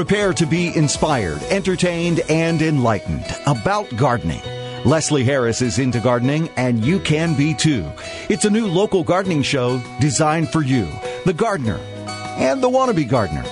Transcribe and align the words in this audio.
Prepare 0.00 0.32
to 0.32 0.46
be 0.46 0.74
inspired, 0.74 1.42
entertained, 1.50 2.20
and 2.30 2.62
enlightened 2.62 3.36
about 3.46 3.94
gardening. 3.98 4.40
Leslie 4.86 5.24
Harris 5.24 5.60
is 5.60 5.78
into 5.78 6.00
gardening, 6.00 6.48
and 6.56 6.82
you 6.82 6.98
can 7.00 7.36
be 7.36 7.52
too. 7.52 7.86
It's 8.30 8.46
a 8.46 8.50
new 8.50 8.66
local 8.66 9.04
gardening 9.04 9.42
show 9.42 9.78
designed 10.00 10.48
for 10.48 10.62
you, 10.62 10.88
the 11.26 11.34
gardener, 11.34 11.76
and 12.38 12.62
the 12.62 12.70
wannabe 12.70 13.06
gardener. 13.10 13.44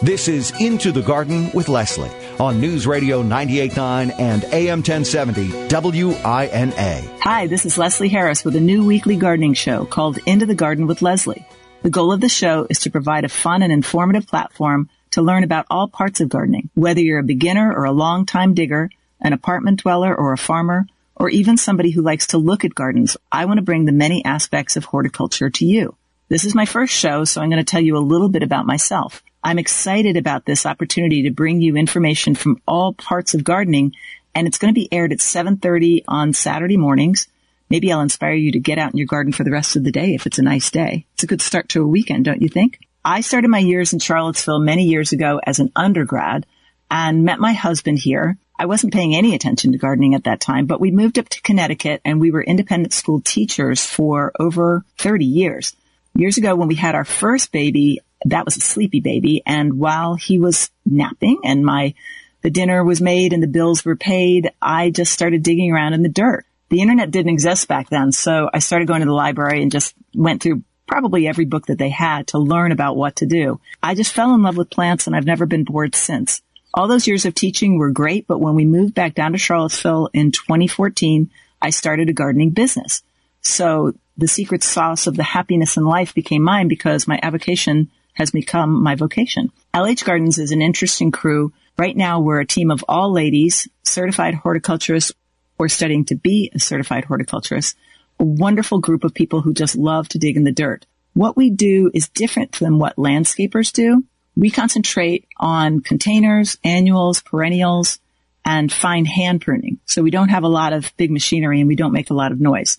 This 0.00 0.28
is 0.28 0.52
Into 0.60 0.92
the 0.92 1.02
Garden 1.02 1.50
with 1.52 1.68
Leslie 1.68 2.12
on 2.38 2.60
News 2.60 2.86
Radio 2.86 3.22
989 3.22 4.12
and 4.12 4.44
AM 4.44 4.78
1070 4.78 5.48
WINA. 5.68 7.18
Hi, 7.22 7.48
this 7.48 7.66
is 7.66 7.78
Leslie 7.78 8.08
Harris 8.08 8.44
with 8.44 8.54
a 8.54 8.60
new 8.60 8.86
weekly 8.86 9.16
gardening 9.16 9.54
show 9.54 9.84
called 9.86 10.18
Into 10.24 10.46
the 10.46 10.54
Garden 10.54 10.86
with 10.86 11.02
Leslie. 11.02 11.44
The 11.82 11.90
goal 11.90 12.12
of 12.12 12.20
the 12.20 12.28
show 12.28 12.68
is 12.70 12.78
to 12.80 12.92
provide 12.92 13.24
a 13.24 13.28
fun 13.28 13.62
and 13.62 13.72
informative 13.72 14.28
platform 14.28 14.88
to 15.16 15.22
learn 15.22 15.44
about 15.44 15.66
all 15.70 15.88
parts 15.88 16.20
of 16.20 16.28
gardening, 16.28 16.68
whether 16.74 17.00
you're 17.00 17.20
a 17.20 17.24
beginner 17.24 17.74
or 17.74 17.84
a 17.84 17.92
long-time 17.92 18.52
digger, 18.52 18.90
an 19.20 19.32
apartment 19.32 19.80
dweller 19.80 20.14
or 20.14 20.32
a 20.34 20.38
farmer, 20.38 20.86
or 21.14 21.30
even 21.30 21.56
somebody 21.56 21.90
who 21.90 22.02
likes 22.02 22.26
to 22.28 22.38
look 22.38 22.66
at 22.66 22.74
gardens. 22.74 23.16
I 23.32 23.46
want 23.46 23.56
to 23.56 23.62
bring 23.62 23.86
the 23.86 23.92
many 23.92 24.22
aspects 24.26 24.76
of 24.76 24.84
horticulture 24.84 25.48
to 25.48 25.64
you. 25.64 25.96
This 26.28 26.44
is 26.44 26.54
my 26.54 26.66
first 26.66 26.92
show, 26.92 27.24
so 27.24 27.40
I'm 27.40 27.48
going 27.48 27.64
to 27.64 27.70
tell 27.70 27.80
you 27.80 27.96
a 27.96 28.10
little 28.12 28.28
bit 28.28 28.42
about 28.42 28.66
myself. 28.66 29.22
I'm 29.42 29.58
excited 29.58 30.18
about 30.18 30.44
this 30.44 30.66
opportunity 30.66 31.22
to 31.22 31.30
bring 31.30 31.62
you 31.62 31.76
information 31.76 32.34
from 32.34 32.60
all 32.68 32.92
parts 32.92 33.32
of 33.32 33.42
gardening, 33.42 33.94
and 34.34 34.46
it's 34.46 34.58
going 34.58 34.74
to 34.74 34.78
be 34.78 34.92
aired 34.92 35.12
at 35.12 35.20
7:30 35.20 36.02
on 36.06 36.34
Saturday 36.34 36.76
mornings. 36.76 37.26
Maybe 37.70 37.90
I'll 37.90 38.02
inspire 38.02 38.34
you 38.34 38.52
to 38.52 38.60
get 38.60 38.78
out 38.78 38.92
in 38.92 38.98
your 38.98 39.06
garden 39.06 39.32
for 39.32 39.44
the 39.44 39.50
rest 39.50 39.76
of 39.76 39.84
the 39.84 39.92
day 39.92 40.14
if 40.14 40.26
it's 40.26 40.38
a 40.38 40.42
nice 40.42 40.70
day. 40.70 41.06
It's 41.14 41.24
a 41.24 41.26
good 41.26 41.40
start 41.40 41.70
to 41.70 41.82
a 41.82 41.88
weekend, 41.88 42.26
don't 42.26 42.42
you 42.42 42.50
think? 42.50 42.80
I 43.06 43.20
started 43.20 43.46
my 43.46 43.60
years 43.60 43.92
in 43.92 44.00
Charlottesville 44.00 44.58
many 44.58 44.82
years 44.82 45.12
ago 45.12 45.40
as 45.46 45.60
an 45.60 45.70
undergrad 45.76 46.44
and 46.90 47.22
met 47.22 47.38
my 47.38 47.52
husband 47.52 48.00
here. 48.00 48.36
I 48.58 48.66
wasn't 48.66 48.92
paying 48.92 49.14
any 49.14 49.32
attention 49.32 49.70
to 49.70 49.78
gardening 49.78 50.16
at 50.16 50.24
that 50.24 50.40
time, 50.40 50.66
but 50.66 50.80
we 50.80 50.90
moved 50.90 51.16
up 51.16 51.28
to 51.28 51.40
Connecticut 51.42 52.00
and 52.04 52.20
we 52.20 52.32
were 52.32 52.42
independent 52.42 52.92
school 52.92 53.20
teachers 53.20 53.86
for 53.86 54.32
over 54.40 54.84
30 54.98 55.24
years. 55.24 55.76
Years 56.16 56.36
ago 56.36 56.56
when 56.56 56.66
we 56.66 56.74
had 56.74 56.96
our 56.96 57.04
first 57.04 57.52
baby, 57.52 58.00
that 58.24 58.44
was 58.44 58.56
a 58.56 58.60
sleepy 58.60 58.98
baby. 58.98 59.40
And 59.46 59.78
while 59.78 60.16
he 60.16 60.40
was 60.40 60.68
napping 60.84 61.42
and 61.44 61.64
my, 61.64 61.94
the 62.42 62.50
dinner 62.50 62.82
was 62.82 63.00
made 63.00 63.32
and 63.32 63.40
the 63.40 63.46
bills 63.46 63.84
were 63.84 63.94
paid, 63.94 64.50
I 64.60 64.90
just 64.90 65.12
started 65.12 65.44
digging 65.44 65.70
around 65.70 65.92
in 65.92 66.02
the 66.02 66.08
dirt. 66.08 66.44
The 66.70 66.80
internet 66.80 67.12
didn't 67.12 67.32
exist 67.32 67.68
back 67.68 67.88
then. 67.88 68.10
So 68.10 68.50
I 68.52 68.58
started 68.58 68.88
going 68.88 69.02
to 69.02 69.06
the 69.06 69.12
library 69.12 69.62
and 69.62 69.70
just 69.70 69.94
went 70.12 70.42
through 70.42 70.64
probably 70.86 71.26
every 71.26 71.44
book 71.44 71.66
that 71.66 71.78
they 71.78 71.90
had 71.90 72.28
to 72.28 72.38
learn 72.38 72.72
about 72.72 72.96
what 72.96 73.16
to 73.16 73.26
do. 73.26 73.60
I 73.82 73.94
just 73.94 74.12
fell 74.12 74.34
in 74.34 74.42
love 74.42 74.56
with 74.56 74.70
plants 74.70 75.06
and 75.06 75.16
I've 75.16 75.26
never 75.26 75.46
been 75.46 75.64
bored 75.64 75.94
since. 75.94 76.42
All 76.72 76.88
those 76.88 77.06
years 77.06 77.24
of 77.24 77.34
teaching 77.34 77.78
were 77.78 77.90
great, 77.90 78.26
but 78.26 78.38
when 78.38 78.54
we 78.54 78.64
moved 78.64 78.94
back 78.94 79.14
down 79.14 79.32
to 79.32 79.38
Charlottesville 79.38 80.10
in 80.12 80.30
2014, 80.30 81.30
I 81.60 81.70
started 81.70 82.10
a 82.10 82.12
gardening 82.12 82.50
business. 82.50 83.02
So 83.40 83.94
the 84.16 84.28
secret 84.28 84.62
sauce 84.62 85.06
of 85.06 85.16
the 85.16 85.22
happiness 85.22 85.76
in 85.76 85.84
life 85.84 86.14
became 86.14 86.42
mine 86.42 86.68
because 86.68 87.08
my 87.08 87.18
avocation 87.22 87.90
has 88.14 88.30
become 88.30 88.82
my 88.82 88.94
vocation. 88.94 89.52
LH 89.74 90.04
Gardens 90.04 90.38
is 90.38 90.52
an 90.52 90.62
interesting 90.62 91.10
crew. 91.10 91.52
Right 91.78 91.96
now 91.96 92.20
we're 92.20 92.40
a 92.40 92.46
team 92.46 92.70
of 92.70 92.84
all 92.88 93.12
ladies, 93.12 93.68
certified 93.82 94.34
horticulturists 94.34 95.12
or 95.58 95.68
studying 95.68 96.04
to 96.06 96.14
be 96.14 96.50
a 96.54 96.58
certified 96.58 97.04
horticulturist, 97.04 97.76
wonderful 98.24 98.80
group 98.80 99.04
of 99.04 99.14
people 99.14 99.42
who 99.42 99.52
just 99.52 99.76
love 99.76 100.08
to 100.10 100.18
dig 100.18 100.36
in 100.36 100.44
the 100.44 100.52
dirt. 100.52 100.86
What 101.14 101.36
we 101.36 101.50
do 101.50 101.90
is 101.94 102.08
different 102.08 102.52
than 102.52 102.78
what 102.78 102.96
landscapers 102.96 103.72
do. 103.72 104.04
We 104.36 104.50
concentrate 104.50 105.26
on 105.38 105.80
containers, 105.80 106.58
annuals, 106.62 107.22
perennials, 107.22 107.98
and 108.44 108.72
fine 108.72 109.06
hand 109.06 109.40
pruning. 109.40 109.78
So 109.86 110.02
we 110.02 110.10
don't 110.10 110.28
have 110.28 110.44
a 110.44 110.48
lot 110.48 110.72
of 110.72 110.94
big 110.96 111.10
machinery 111.10 111.60
and 111.60 111.68
we 111.68 111.76
don't 111.76 111.92
make 111.92 112.10
a 112.10 112.14
lot 112.14 112.32
of 112.32 112.40
noise. 112.40 112.78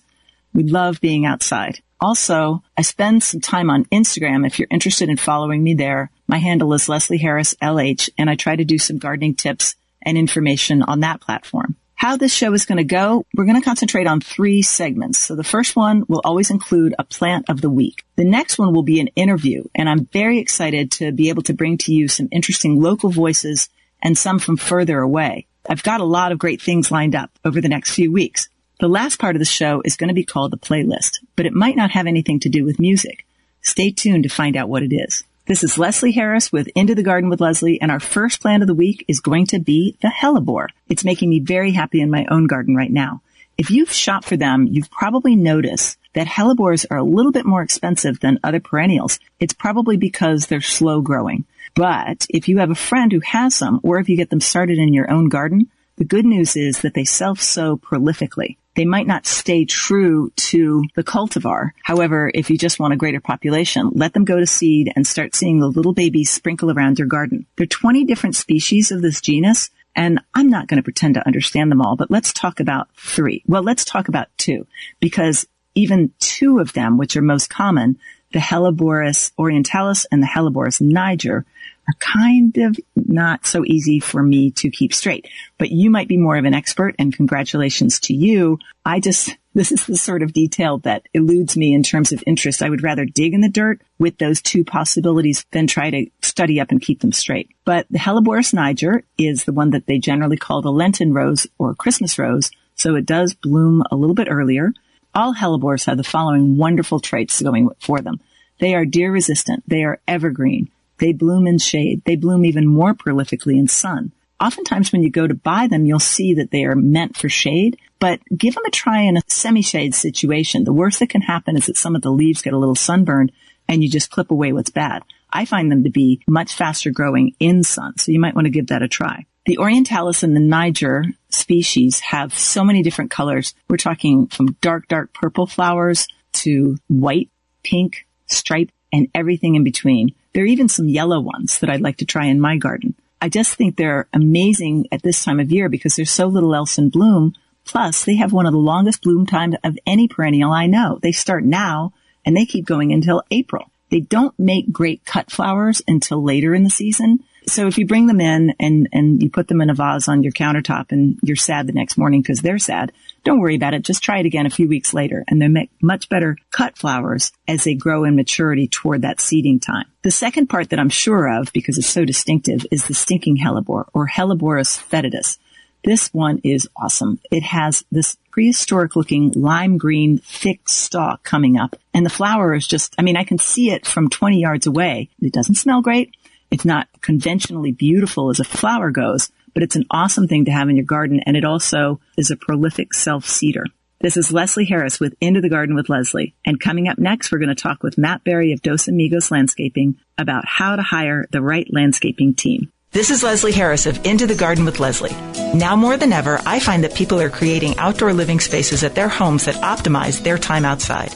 We 0.54 0.62
love 0.64 1.00
being 1.00 1.26
outside. 1.26 1.80
Also, 2.00 2.62
I 2.76 2.82
spend 2.82 3.22
some 3.22 3.40
time 3.40 3.70
on 3.70 3.84
Instagram 3.86 4.46
if 4.46 4.58
you're 4.58 4.68
interested 4.70 5.08
in 5.08 5.16
following 5.16 5.62
me 5.62 5.74
there. 5.74 6.10
My 6.26 6.38
handle 6.38 6.72
is 6.74 6.88
Leslie 6.88 7.18
Harris 7.18 7.54
LH 7.60 8.10
and 8.16 8.30
I 8.30 8.36
try 8.36 8.54
to 8.54 8.64
do 8.64 8.78
some 8.78 8.98
gardening 8.98 9.34
tips 9.34 9.74
and 10.00 10.16
information 10.16 10.82
on 10.82 11.00
that 11.00 11.20
platform. 11.20 11.76
How 11.98 12.16
this 12.16 12.32
show 12.32 12.52
is 12.52 12.64
going 12.64 12.76
to 12.76 12.84
go, 12.84 13.26
we're 13.34 13.44
going 13.44 13.60
to 13.60 13.64
concentrate 13.64 14.06
on 14.06 14.20
three 14.20 14.62
segments. 14.62 15.18
So 15.18 15.34
the 15.34 15.42
first 15.42 15.74
one 15.74 16.04
will 16.06 16.20
always 16.22 16.48
include 16.48 16.94
a 16.96 17.02
plant 17.02 17.50
of 17.50 17.60
the 17.60 17.68
week. 17.68 18.04
The 18.14 18.24
next 18.24 18.56
one 18.56 18.72
will 18.72 18.84
be 18.84 19.00
an 19.00 19.08
interview 19.16 19.64
and 19.74 19.88
I'm 19.88 20.04
very 20.04 20.38
excited 20.38 20.92
to 20.92 21.10
be 21.10 21.28
able 21.28 21.42
to 21.42 21.54
bring 21.54 21.76
to 21.78 21.92
you 21.92 22.06
some 22.06 22.28
interesting 22.30 22.80
local 22.80 23.10
voices 23.10 23.68
and 24.00 24.16
some 24.16 24.38
from 24.38 24.56
further 24.56 25.00
away. 25.00 25.48
I've 25.68 25.82
got 25.82 26.00
a 26.00 26.04
lot 26.04 26.30
of 26.30 26.38
great 26.38 26.62
things 26.62 26.92
lined 26.92 27.16
up 27.16 27.32
over 27.44 27.60
the 27.60 27.68
next 27.68 27.90
few 27.90 28.12
weeks. 28.12 28.48
The 28.78 28.86
last 28.86 29.18
part 29.18 29.34
of 29.34 29.40
the 29.40 29.44
show 29.44 29.82
is 29.84 29.96
going 29.96 30.06
to 30.06 30.14
be 30.14 30.24
called 30.24 30.52
the 30.52 30.56
playlist, 30.56 31.18
but 31.34 31.46
it 31.46 31.52
might 31.52 31.74
not 31.74 31.90
have 31.90 32.06
anything 32.06 32.38
to 32.40 32.48
do 32.48 32.64
with 32.64 32.78
music. 32.78 33.26
Stay 33.60 33.90
tuned 33.90 34.22
to 34.22 34.28
find 34.28 34.56
out 34.56 34.68
what 34.68 34.84
it 34.84 34.94
is. 34.94 35.24
This 35.48 35.64
is 35.64 35.78
Leslie 35.78 36.12
Harris 36.12 36.52
with 36.52 36.68
Into 36.74 36.94
the 36.94 37.02
Garden 37.02 37.30
with 37.30 37.40
Leslie, 37.40 37.80
and 37.80 37.90
our 37.90 38.00
first 38.00 38.42
plant 38.42 38.62
of 38.62 38.66
the 38.66 38.74
week 38.74 39.06
is 39.08 39.20
going 39.20 39.46
to 39.46 39.58
be 39.58 39.96
the 40.02 40.08
hellebore. 40.08 40.68
It's 40.90 41.06
making 41.06 41.30
me 41.30 41.40
very 41.40 41.72
happy 41.72 42.02
in 42.02 42.10
my 42.10 42.26
own 42.30 42.46
garden 42.46 42.74
right 42.74 42.92
now. 42.92 43.22
If 43.56 43.70
you've 43.70 43.90
shopped 43.90 44.26
for 44.26 44.36
them, 44.36 44.68
you've 44.70 44.90
probably 44.90 45.36
noticed 45.36 45.96
that 46.12 46.26
hellebores 46.26 46.84
are 46.90 46.98
a 46.98 47.02
little 47.02 47.32
bit 47.32 47.46
more 47.46 47.62
expensive 47.62 48.20
than 48.20 48.40
other 48.44 48.60
perennials. 48.60 49.20
It's 49.40 49.54
probably 49.54 49.96
because 49.96 50.48
they're 50.48 50.60
slow 50.60 51.00
growing. 51.00 51.46
But 51.74 52.26
if 52.28 52.48
you 52.48 52.58
have 52.58 52.70
a 52.70 52.74
friend 52.74 53.10
who 53.10 53.20
has 53.20 53.54
some, 53.54 53.80
or 53.82 53.98
if 53.98 54.10
you 54.10 54.18
get 54.18 54.28
them 54.28 54.42
started 54.42 54.76
in 54.76 54.92
your 54.92 55.10
own 55.10 55.30
garden, 55.30 55.70
the 55.98 56.04
good 56.04 56.24
news 56.24 56.56
is 56.56 56.80
that 56.82 56.94
they 56.94 57.04
self-sow 57.04 57.76
prolifically. 57.76 58.56
They 58.76 58.84
might 58.84 59.08
not 59.08 59.26
stay 59.26 59.64
true 59.64 60.30
to 60.36 60.84
the 60.94 61.02
cultivar. 61.02 61.72
However, 61.82 62.30
if 62.32 62.48
you 62.48 62.56
just 62.56 62.78
want 62.78 62.94
a 62.94 62.96
greater 62.96 63.20
population, 63.20 63.90
let 63.94 64.12
them 64.14 64.24
go 64.24 64.38
to 64.38 64.46
seed 64.46 64.92
and 64.94 65.04
start 65.04 65.34
seeing 65.34 65.58
the 65.58 65.66
little 65.66 65.92
babies 65.92 66.30
sprinkle 66.30 66.70
around 66.70 66.98
your 66.98 67.08
garden. 67.08 67.44
There 67.56 67.64
are 67.64 67.66
20 67.66 68.04
different 68.04 68.36
species 68.36 68.92
of 68.92 69.02
this 69.02 69.20
genus, 69.20 69.70
and 69.96 70.20
I'm 70.32 70.48
not 70.48 70.68
going 70.68 70.76
to 70.76 70.84
pretend 70.84 71.14
to 71.14 71.26
understand 71.26 71.72
them 71.72 71.82
all, 71.82 71.96
but 71.96 72.10
let's 72.10 72.32
talk 72.32 72.60
about 72.60 72.88
three. 72.94 73.42
Well, 73.48 73.64
let's 73.64 73.84
talk 73.84 74.06
about 74.06 74.28
two, 74.38 74.68
because 75.00 75.48
even 75.74 76.12
two 76.20 76.60
of 76.60 76.72
them, 76.72 76.98
which 76.98 77.16
are 77.16 77.22
most 77.22 77.50
common, 77.50 77.98
the 78.32 78.38
Helleborus 78.38 79.32
orientalis 79.38 80.06
and 80.12 80.22
the 80.22 80.26
Helleborus 80.28 80.80
niger, 80.80 81.44
are 81.88 81.94
kind 81.98 82.56
of 82.58 82.76
not 82.94 83.46
so 83.46 83.64
easy 83.64 83.98
for 83.98 84.22
me 84.22 84.50
to 84.52 84.70
keep 84.70 84.92
straight. 84.92 85.26
But 85.56 85.70
you 85.70 85.90
might 85.90 86.08
be 86.08 86.18
more 86.18 86.36
of 86.36 86.44
an 86.44 86.54
expert 86.54 86.94
and 86.98 87.14
congratulations 87.14 87.98
to 88.00 88.14
you. 88.14 88.58
I 88.84 89.00
just, 89.00 89.36
this 89.54 89.72
is 89.72 89.86
the 89.86 89.96
sort 89.96 90.22
of 90.22 90.32
detail 90.32 90.78
that 90.78 91.06
eludes 91.14 91.56
me 91.56 91.72
in 91.74 91.82
terms 91.82 92.12
of 92.12 92.22
interest. 92.26 92.62
I 92.62 92.68
would 92.68 92.82
rather 92.82 93.04
dig 93.04 93.34
in 93.34 93.40
the 93.40 93.48
dirt 93.48 93.80
with 93.98 94.18
those 94.18 94.42
two 94.42 94.64
possibilities 94.64 95.44
than 95.50 95.66
try 95.66 95.90
to 95.90 96.06
study 96.22 96.60
up 96.60 96.70
and 96.70 96.80
keep 96.80 97.00
them 97.00 97.12
straight. 97.12 97.50
But 97.64 97.86
the 97.90 97.98
Helleborus 97.98 98.52
niger 98.52 99.02
is 99.16 99.44
the 99.44 99.52
one 99.52 99.70
that 99.70 99.86
they 99.86 99.98
generally 99.98 100.36
call 100.36 100.62
the 100.62 100.70
Lenten 100.70 101.12
rose 101.12 101.46
or 101.58 101.74
Christmas 101.74 102.18
rose. 102.18 102.50
So 102.74 102.94
it 102.94 103.06
does 103.06 103.34
bloom 103.34 103.82
a 103.90 103.96
little 103.96 104.14
bit 104.14 104.28
earlier. 104.30 104.72
All 105.14 105.34
hellebores 105.34 105.86
have 105.86 105.96
the 105.96 106.04
following 106.04 106.58
wonderful 106.58 107.00
traits 107.00 107.42
going 107.42 107.70
for 107.80 108.00
them. 108.00 108.20
They 108.60 108.74
are 108.74 108.84
deer 108.84 109.10
resistant. 109.10 109.64
They 109.66 109.82
are 109.82 110.00
evergreen. 110.06 110.70
They 110.98 111.12
bloom 111.12 111.46
in 111.46 111.58
shade. 111.58 112.02
They 112.04 112.16
bloom 112.16 112.44
even 112.44 112.66
more 112.66 112.94
prolifically 112.94 113.56
in 113.56 113.68
sun. 113.68 114.12
Oftentimes 114.40 114.92
when 114.92 115.02
you 115.02 115.10
go 115.10 115.26
to 115.26 115.34
buy 115.34 115.66
them, 115.66 115.84
you'll 115.84 115.98
see 115.98 116.34
that 116.34 116.52
they 116.52 116.64
are 116.64 116.76
meant 116.76 117.16
for 117.16 117.28
shade, 117.28 117.76
but 117.98 118.20
give 118.36 118.54
them 118.54 118.64
a 118.66 118.70
try 118.70 119.00
in 119.00 119.16
a 119.16 119.22
semi-shade 119.26 119.94
situation. 119.94 120.62
The 120.64 120.72
worst 120.72 121.00
that 121.00 121.10
can 121.10 121.22
happen 121.22 121.56
is 121.56 121.66
that 121.66 121.76
some 121.76 121.96
of 121.96 122.02
the 122.02 122.12
leaves 122.12 122.42
get 122.42 122.52
a 122.52 122.58
little 122.58 122.76
sunburned 122.76 123.32
and 123.68 123.82
you 123.82 123.90
just 123.90 124.10
clip 124.10 124.30
away 124.30 124.52
what's 124.52 124.70
bad. 124.70 125.02
I 125.30 125.44
find 125.44 125.70
them 125.70 125.84
to 125.84 125.90
be 125.90 126.22
much 126.28 126.54
faster 126.54 126.90
growing 126.90 127.34
in 127.40 127.62
sun, 127.62 127.98
so 127.98 128.12
you 128.12 128.20
might 128.20 128.34
want 128.34 128.46
to 128.46 128.50
give 128.50 128.68
that 128.68 128.82
a 128.82 128.88
try. 128.88 129.26
The 129.44 129.58
Orientalis 129.58 130.22
and 130.22 130.36
the 130.36 130.40
Niger 130.40 131.04
species 131.30 132.00
have 132.00 132.36
so 132.36 132.64
many 132.64 132.82
different 132.82 133.10
colors. 133.10 133.54
We're 133.68 133.76
talking 133.76 134.28
from 134.28 134.56
dark, 134.60 134.88
dark 134.88 135.12
purple 135.12 135.46
flowers 135.46 136.06
to 136.34 136.76
white, 136.88 137.30
pink, 137.62 138.06
striped, 138.26 138.72
and 138.92 139.08
everything 139.14 139.54
in 139.54 139.64
between. 139.64 140.14
There 140.32 140.44
are 140.44 140.46
even 140.46 140.68
some 140.68 140.88
yellow 140.88 141.20
ones 141.20 141.58
that 141.58 141.70
I'd 141.70 141.80
like 141.80 141.98
to 141.98 142.06
try 142.06 142.26
in 142.26 142.40
my 142.40 142.56
garden. 142.56 142.94
I 143.20 143.28
just 143.28 143.54
think 143.54 143.76
they're 143.76 144.06
amazing 144.12 144.86
at 144.92 145.02
this 145.02 145.24
time 145.24 145.40
of 145.40 145.50
year 145.50 145.68
because 145.68 145.96
there's 145.96 146.10
so 146.10 146.26
little 146.26 146.54
else 146.54 146.78
in 146.78 146.90
bloom. 146.90 147.34
Plus, 147.64 148.04
they 148.04 148.16
have 148.16 148.32
one 148.32 148.46
of 148.46 148.52
the 148.52 148.58
longest 148.58 149.02
bloom 149.02 149.26
times 149.26 149.56
of 149.64 149.78
any 149.86 150.08
perennial 150.08 150.52
I 150.52 150.66
know. 150.66 150.98
They 151.02 151.12
start 151.12 151.44
now 151.44 151.92
and 152.24 152.36
they 152.36 152.46
keep 152.46 152.64
going 152.64 152.92
until 152.92 153.22
April. 153.30 153.70
They 153.90 154.00
don't 154.00 154.38
make 154.38 154.72
great 154.72 155.04
cut 155.04 155.30
flowers 155.30 155.82
until 155.88 156.22
later 156.22 156.54
in 156.54 156.62
the 156.62 156.70
season. 156.70 157.24
So 157.48 157.66
if 157.66 157.78
you 157.78 157.86
bring 157.86 158.06
them 158.06 158.20
in 158.20 158.54
and, 158.60 158.88
and 158.92 159.22
you 159.22 159.30
put 159.30 159.48
them 159.48 159.60
in 159.60 159.70
a 159.70 159.74
vase 159.74 160.06
on 160.06 160.22
your 160.22 160.32
countertop 160.32 160.92
and 160.92 161.18
you're 161.22 161.36
sad 161.36 161.66
the 161.66 161.72
next 161.72 161.96
morning 161.96 162.20
because 162.20 162.42
they're 162.42 162.58
sad, 162.58 162.92
don't 163.24 163.40
worry 163.40 163.56
about 163.56 163.74
it. 163.74 163.82
Just 163.82 164.02
try 164.02 164.18
it 164.18 164.26
again 164.26 164.46
a 164.46 164.50
few 164.50 164.68
weeks 164.68 164.92
later 164.92 165.24
and 165.28 165.40
they 165.40 165.48
make 165.48 165.70
much 165.82 166.08
better 166.08 166.36
cut 166.50 166.76
flowers 166.76 167.32
as 167.46 167.64
they 167.64 167.74
grow 167.74 168.04
in 168.04 168.16
maturity 168.16 168.68
toward 168.68 169.02
that 169.02 169.20
seeding 169.20 169.60
time. 169.60 169.86
The 170.02 170.10
second 170.10 170.48
part 170.48 170.70
that 170.70 170.78
I'm 170.78 170.90
sure 170.90 171.26
of 171.26 171.52
because 171.52 171.78
it's 171.78 171.88
so 171.88 172.04
distinctive 172.04 172.66
is 172.70 172.86
the 172.86 172.94
stinking 172.94 173.38
hellebore 173.38 173.86
or 173.94 174.06
Helleborus 174.06 174.78
foetidus. 174.78 175.38
This 175.84 176.12
one 176.12 176.40
is 176.44 176.68
awesome. 176.76 177.20
It 177.30 177.44
has 177.44 177.84
this 177.90 178.16
prehistoric 178.30 178.94
looking 178.94 179.32
lime 179.32 179.78
green 179.78 180.18
thick 180.18 180.68
stalk 180.68 181.22
coming 181.22 181.56
up 181.56 181.76
and 181.94 182.04
the 182.04 182.10
flower 182.10 182.54
is 182.54 182.66
just, 182.66 182.94
I 182.98 183.02
mean, 183.02 183.16
I 183.16 183.24
can 183.24 183.38
see 183.38 183.70
it 183.70 183.86
from 183.86 184.08
20 184.08 184.38
yards 184.38 184.66
away. 184.66 185.08
It 185.20 185.32
doesn't 185.32 185.54
smell 185.54 185.82
great. 185.82 186.14
It's 186.50 186.64
not 186.64 186.88
conventionally 187.00 187.72
beautiful 187.72 188.30
as 188.30 188.40
a 188.40 188.44
flower 188.44 188.90
goes, 188.90 189.30
but 189.54 189.62
it's 189.62 189.76
an 189.76 189.86
awesome 189.90 190.28
thing 190.28 190.46
to 190.46 190.50
have 190.50 190.68
in 190.68 190.76
your 190.76 190.84
garden 190.84 191.20
and 191.26 191.36
it 191.36 191.44
also 191.44 192.00
is 192.16 192.30
a 192.30 192.36
prolific 192.36 192.94
self-seeder. 192.94 193.64
This 194.00 194.16
is 194.16 194.32
Leslie 194.32 194.64
Harris 194.64 195.00
with 195.00 195.16
Into 195.20 195.40
the 195.40 195.48
Garden 195.48 195.74
with 195.74 195.88
Leslie. 195.88 196.34
And 196.44 196.60
coming 196.60 196.86
up 196.86 196.98
next, 196.98 197.32
we're 197.32 197.38
going 197.38 197.48
to 197.48 197.54
talk 197.56 197.82
with 197.82 197.98
Matt 197.98 198.22
Berry 198.22 198.52
of 198.52 198.62
Dos 198.62 198.86
Amigos 198.86 199.32
Landscaping 199.32 199.96
about 200.16 200.44
how 200.46 200.76
to 200.76 200.82
hire 200.82 201.26
the 201.32 201.42
right 201.42 201.66
landscaping 201.72 202.34
team. 202.34 202.70
This 202.92 203.10
is 203.10 203.22
Leslie 203.24 203.52
Harris 203.52 203.86
of 203.86 204.06
Into 204.06 204.26
the 204.26 204.36
Garden 204.36 204.64
with 204.64 204.78
Leslie. 204.78 205.16
Now 205.52 205.74
more 205.74 205.96
than 205.96 206.12
ever, 206.12 206.40
I 206.46 206.60
find 206.60 206.84
that 206.84 206.94
people 206.94 207.20
are 207.20 207.28
creating 207.28 207.76
outdoor 207.76 208.12
living 208.12 208.38
spaces 208.40 208.84
at 208.84 208.94
their 208.94 209.08
homes 209.08 209.46
that 209.46 209.56
optimize 209.56 210.22
their 210.22 210.38
time 210.38 210.64
outside. 210.64 211.12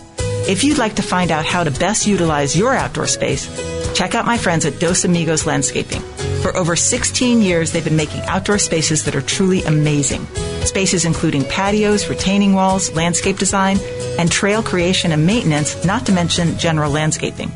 If 0.49 0.65
you'd 0.65 0.79
like 0.79 0.97
to 0.97 1.03
find 1.03 1.31
out 1.31 1.47
how 1.47 1.63
to 1.63 1.71
best 1.71 2.07
utilize 2.07 2.59
your 2.59 2.75
outdoor 2.75 3.07
space, 3.07 3.47
check 3.95 4.15
out 4.15 4.27
my 4.27 4.39
friends 4.39 4.65
at 4.65 4.79
Dos 4.79 5.05
Amigos 5.05 5.47
Landscaping. 5.47 6.01
For 6.43 6.57
over 6.57 6.75
16 6.77 7.41
years, 7.41 7.73
they've 7.73 7.85
been 7.85 7.97
making 7.97 8.23
outdoor 8.23 8.59
spaces 8.59 9.05
that 9.05 9.15
are 9.15 9.23
truly 9.23 9.63
amazing. 9.63 10.27
Spaces 10.65 11.05
including 11.05 11.45
patios, 11.45 12.09
retaining 12.09 12.55
walls, 12.55 12.93
landscape 12.93 13.39
design, 13.39 13.79
and 14.19 14.31
trail 14.31 14.63
creation 14.63 15.13
and 15.13 15.27
maintenance, 15.27 15.85
not 15.85 16.07
to 16.07 16.13
mention 16.13 16.59
general 16.59 16.91
landscaping. 16.91 17.51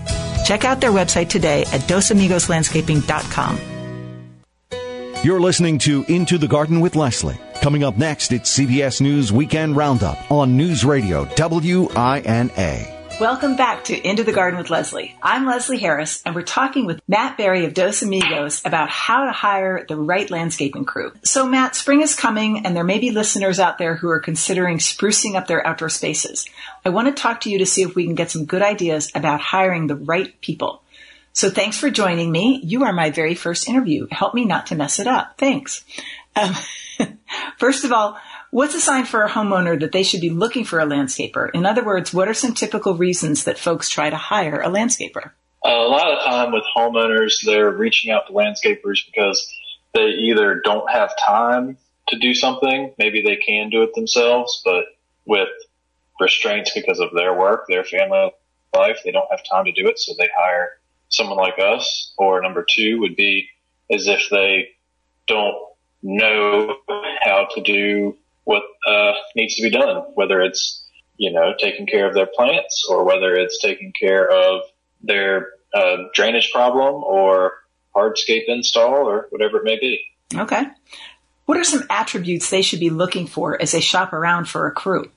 Check 0.44 0.64
out 0.64 0.80
their 0.80 0.92
website 0.92 1.28
today 1.28 1.62
at 1.72 1.80
dosamigoslandscaping.com. 1.82 3.58
You're 5.24 5.40
listening 5.40 5.78
to 5.78 6.04
Into 6.06 6.38
the 6.38 6.46
Garden 6.46 6.80
with 6.80 6.94
Leslie. 6.94 7.38
Coming 7.62 7.82
up 7.82 7.96
next, 7.96 8.30
it's 8.32 8.56
CBS 8.56 9.00
News 9.00 9.32
Weekend 9.32 9.76
Roundup 9.76 10.30
on 10.30 10.56
News 10.56 10.84
Radio 10.84 11.24
WINA. 11.24 12.95
Welcome 13.18 13.56
back 13.56 13.84
to 13.84 13.98
Into 13.98 14.24
the 14.24 14.32
Garden 14.34 14.58
with 14.58 14.68
Leslie. 14.68 15.16
I'm 15.22 15.46
Leslie 15.46 15.78
Harris, 15.78 16.22
and 16.26 16.34
we're 16.34 16.42
talking 16.42 16.84
with 16.84 17.00
Matt 17.08 17.38
Berry 17.38 17.64
of 17.64 17.72
Dos 17.72 18.02
Amigos 18.02 18.60
about 18.62 18.90
how 18.90 19.24
to 19.24 19.32
hire 19.32 19.86
the 19.88 19.96
right 19.96 20.30
landscaping 20.30 20.84
crew. 20.84 21.12
So, 21.22 21.46
Matt, 21.46 21.74
spring 21.74 22.02
is 22.02 22.14
coming, 22.14 22.66
and 22.66 22.76
there 22.76 22.84
may 22.84 22.98
be 22.98 23.12
listeners 23.12 23.58
out 23.58 23.78
there 23.78 23.94
who 23.94 24.10
are 24.10 24.20
considering 24.20 24.76
sprucing 24.76 25.34
up 25.34 25.46
their 25.46 25.66
outdoor 25.66 25.88
spaces. 25.88 26.46
I 26.84 26.90
want 26.90 27.08
to 27.08 27.22
talk 27.22 27.40
to 27.40 27.50
you 27.50 27.60
to 27.60 27.66
see 27.66 27.80
if 27.80 27.94
we 27.94 28.04
can 28.04 28.16
get 28.16 28.30
some 28.30 28.44
good 28.44 28.60
ideas 28.60 29.10
about 29.14 29.40
hiring 29.40 29.86
the 29.86 29.96
right 29.96 30.38
people. 30.42 30.82
So, 31.32 31.48
thanks 31.48 31.78
for 31.78 31.88
joining 31.88 32.30
me. 32.30 32.60
You 32.64 32.84
are 32.84 32.92
my 32.92 33.12
very 33.12 33.34
first 33.34 33.66
interview. 33.66 34.08
Help 34.10 34.34
me 34.34 34.44
not 34.44 34.66
to 34.66 34.74
mess 34.74 34.98
it 34.98 35.06
up. 35.06 35.38
Thanks. 35.38 35.86
Um, 36.36 36.54
first 37.56 37.84
of 37.84 37.92
all, 37.92 38.18
What's 38.56 38.74
a 38.74 38.80
sign 38.80 39.04
for 39.04 39.22
a 39.22 39.28
homeowner 39.28 39.78
that 39.80 39.92
they 39.92 40.02
should 40.02 40.22
be 40.22 40.30
looking 40.30 40.64
for 40.64 40.80
a 40.80 40.86
landscaper? 40.86 41.50
In 41.52 41.66
other 41.66 41.84
words, 41.84 42.14
what 42.14 42.26
are 42.26 42.32
some 42.32 42.54
typical 42.54 42.94
reasons 42.94 43.44
that 43.44 43.58
folks 43.58 43.90
try 43.90 44.08
to 44.08 44.16
hire 44.16 44.62
a 44.62 44.68
landscaper? 44.68 45.32
a 45.62 45.68
lot 45.72 46.10
of 46.10 46.24
time 46.24 46.52
with 46.52 46.62
homeowners, 46.74 47.44
they're 47.44 47.70
reaching 47.70 48.10
out 48.10 48.28
to 48.28 48.32
landscapers 48.32 49.00
because 49.04 49.46
they 49.92 50.06
either 50.06 50.62
don't 50.64 50.90
have 50.90 51.10
time 51.22 51.76
to 52.08 52.18
do 52.18 52.32
something, 52.32 52.94
maybe 52.96 53.20
they 53.20 53.36
can 53.36 53.68
do 53.68 53.82
it 53.82 53.94
themselves, 53.94 54.62
but 54.64 54.84
with 55.26 55.50
restraints 56.18 56.72
because 56.74 56.98
of 56.98 57.10
their 57.14 57.34
work, 57.34 57.66
their 57.68 57.84
family 57.84 58.30
life, 58.74 59.00
they 59.04 59.12
don't 59.12 59.30
have 59.30 59.40
time 59.44 59.66
to 59.66 59.72
do 59.72 59.86
it, 59.86 59.98
so 59.98 60.14
they 60.18 60.30
hire 60.34 60.78
someone 61.10 61.36
like 61.36 61.58
us. 61.58 62.14
Or 62.16 62.40
number 62.40 62.64
two 62.66 63.00
would 63.00 63.16
be 63.16 63.50
as 63.90 64.06
if 64.06 64.30
they 64.30 64.68
don't 65.26 65.56
know 66.02 66.74
how 67.20 67.48
to 67.54 67.60
do 67.60 68.16
what 68.46 68.62
uh, 68.86 69.12
needs 69.34 69.56
to 69.56 69.62
be 69.62 69.70
done, 69.70 70.04
whether 70.14 70.40
it's 70.40 70.88
you 71.18 71.32
know 71.32 71.52
taking 71.58 71.86
care 71.86 72.08
of 72.08 72.14
their 72.14 72.26
plants 72.26 72.86
or 72.88 73.04
whether 73.04 73.34
it's 73.34 73.60
taking 73.60 73.92
care 73.92 74.30
of 74.30 74.62
their 75.02 75.48
uh, 75.74 75.96
drainage 76.14 76.50
problem 76.52 77.02
or 77.02 77.52
hardscape 77.94 78.44
install 78.46 79.08
or 79.08 79.26
whatever 79.30 79.58
it 79.58 79.64
may 79.64 79.78
be. 79.78 80.00
Okay. 80.34 80.62
What 81.44 81.58
are 81.58 81.64
some 81.64 81.84
attributes 81.90 82.48
they 82.48 82.62
should 82.62 82.80
be 82.80 82.90
looking 82.90 83.26
for 83.26 83.60
as 83.60 83.72
they 83.72 83.80
shop 83.80 84.12
around 84.12 84.48
for 84.48 84.66
a 84.66 84.72
crew? 84.72 85.10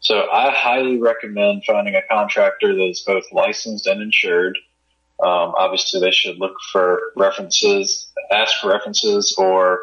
So 0.00 0.26
I 0.30 0.50
highly 0.54 0.98
recommend 0.98 1.64
finding 1.66 1.96
a 1.96 2.02
contractor 2.10 2.74
that 2.74 2.88
is 2.88 3.02
both 3.06 3.24
licensed 3.32 3.86
and 3.86 4.00
insured. 4.00 4.56
Um, 5.20 5.54
obviously, 5.56 6.00
they 6.00 6.12
should 6.12 6.38
look 6.38 6.54
for 6.72 7.00
references, 7.16 8.10
ask 8.30 8.60
for 8.60 8.70
references, 8.70 9.34
or 9.36 9.80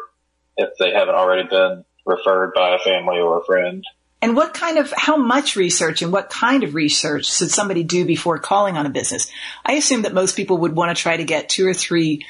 if 0.56 0.70
they 0.78 0.92
haven't 0.92 1.14
already 1.14 1.48
been 1.48 1.84
referred 2.06 2.52
by 2.54 2.74
a 2.74 2.78
family 2.78 3.18
or 3.18 3.40
a 3.40 3.44
friend. 3.44 3.84
And 4.22 4.34
what 4.34 4.54
kind 4.54 4.78
of, 4.78 4.92
how 4.96 5.16
much 5.16 5.56
research 5.56 6.00
and 6.00 6.10
what 6.10 6.30
kind 6.30 6.64
of 6.64 6.74
research 6.74 7.26
should 7.26 7.50
somebody 7.50 7.82
do 7.84 8.06
before 8.06 8.38
calling 8.38 8.76
on 8.76 8.86
a 8.86 8.90
business? 8.90 9.30
I 9.64 9.74
assume 9.74 10.02
that 10.02 10.14
most 10.14 10.36
people 10.36 10.58
would 10.58 10.74
want 10.74 10.96
to 10.96 11.00
try 11.00 11.16
to 11.16 11.24
get 11.24 11.50
two 11.50 11.66
or 11.66 11.74
three 11.74 12.24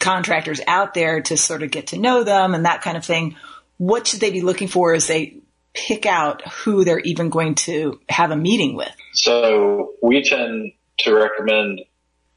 contractors 0.00 0.60
out 0.66 0.94
there 0.94 1.20
to 1.22 1.36
sort 1.36 1.62
of 1.62 1.70
get 1.70 1.88
to 1.88 1.98
know 1.98 2.24
them 2.24 2.54
and 2.54 2.64
that 2.64 2.82
kind 2.82 2.96
of 2.96 3.04
thing. 3.04 3.36
What 3.76 4.06
should 4.06 4.20
they 4.20 4.32
be 4.32 4.40
looking 4.40 4.66
for 4.66 4.92
as 4.92 5.06
they 5.06 5.36
pick 5.72 6.04
out 6.04 6.46
who 6.48 6.84
they're 6.84 6.98
even 6.98 7.30
going 7.30 7.54
to 7.54 8.00
have 8.08 8.32
a 8.32 8.36
meeting 8.36 8.74
with? 8.74 8.92
So 9.12 9.92
we 10.02 10.22
tend 10.22 10.72
to 11.00 11.14
recommend, 11.14 11.80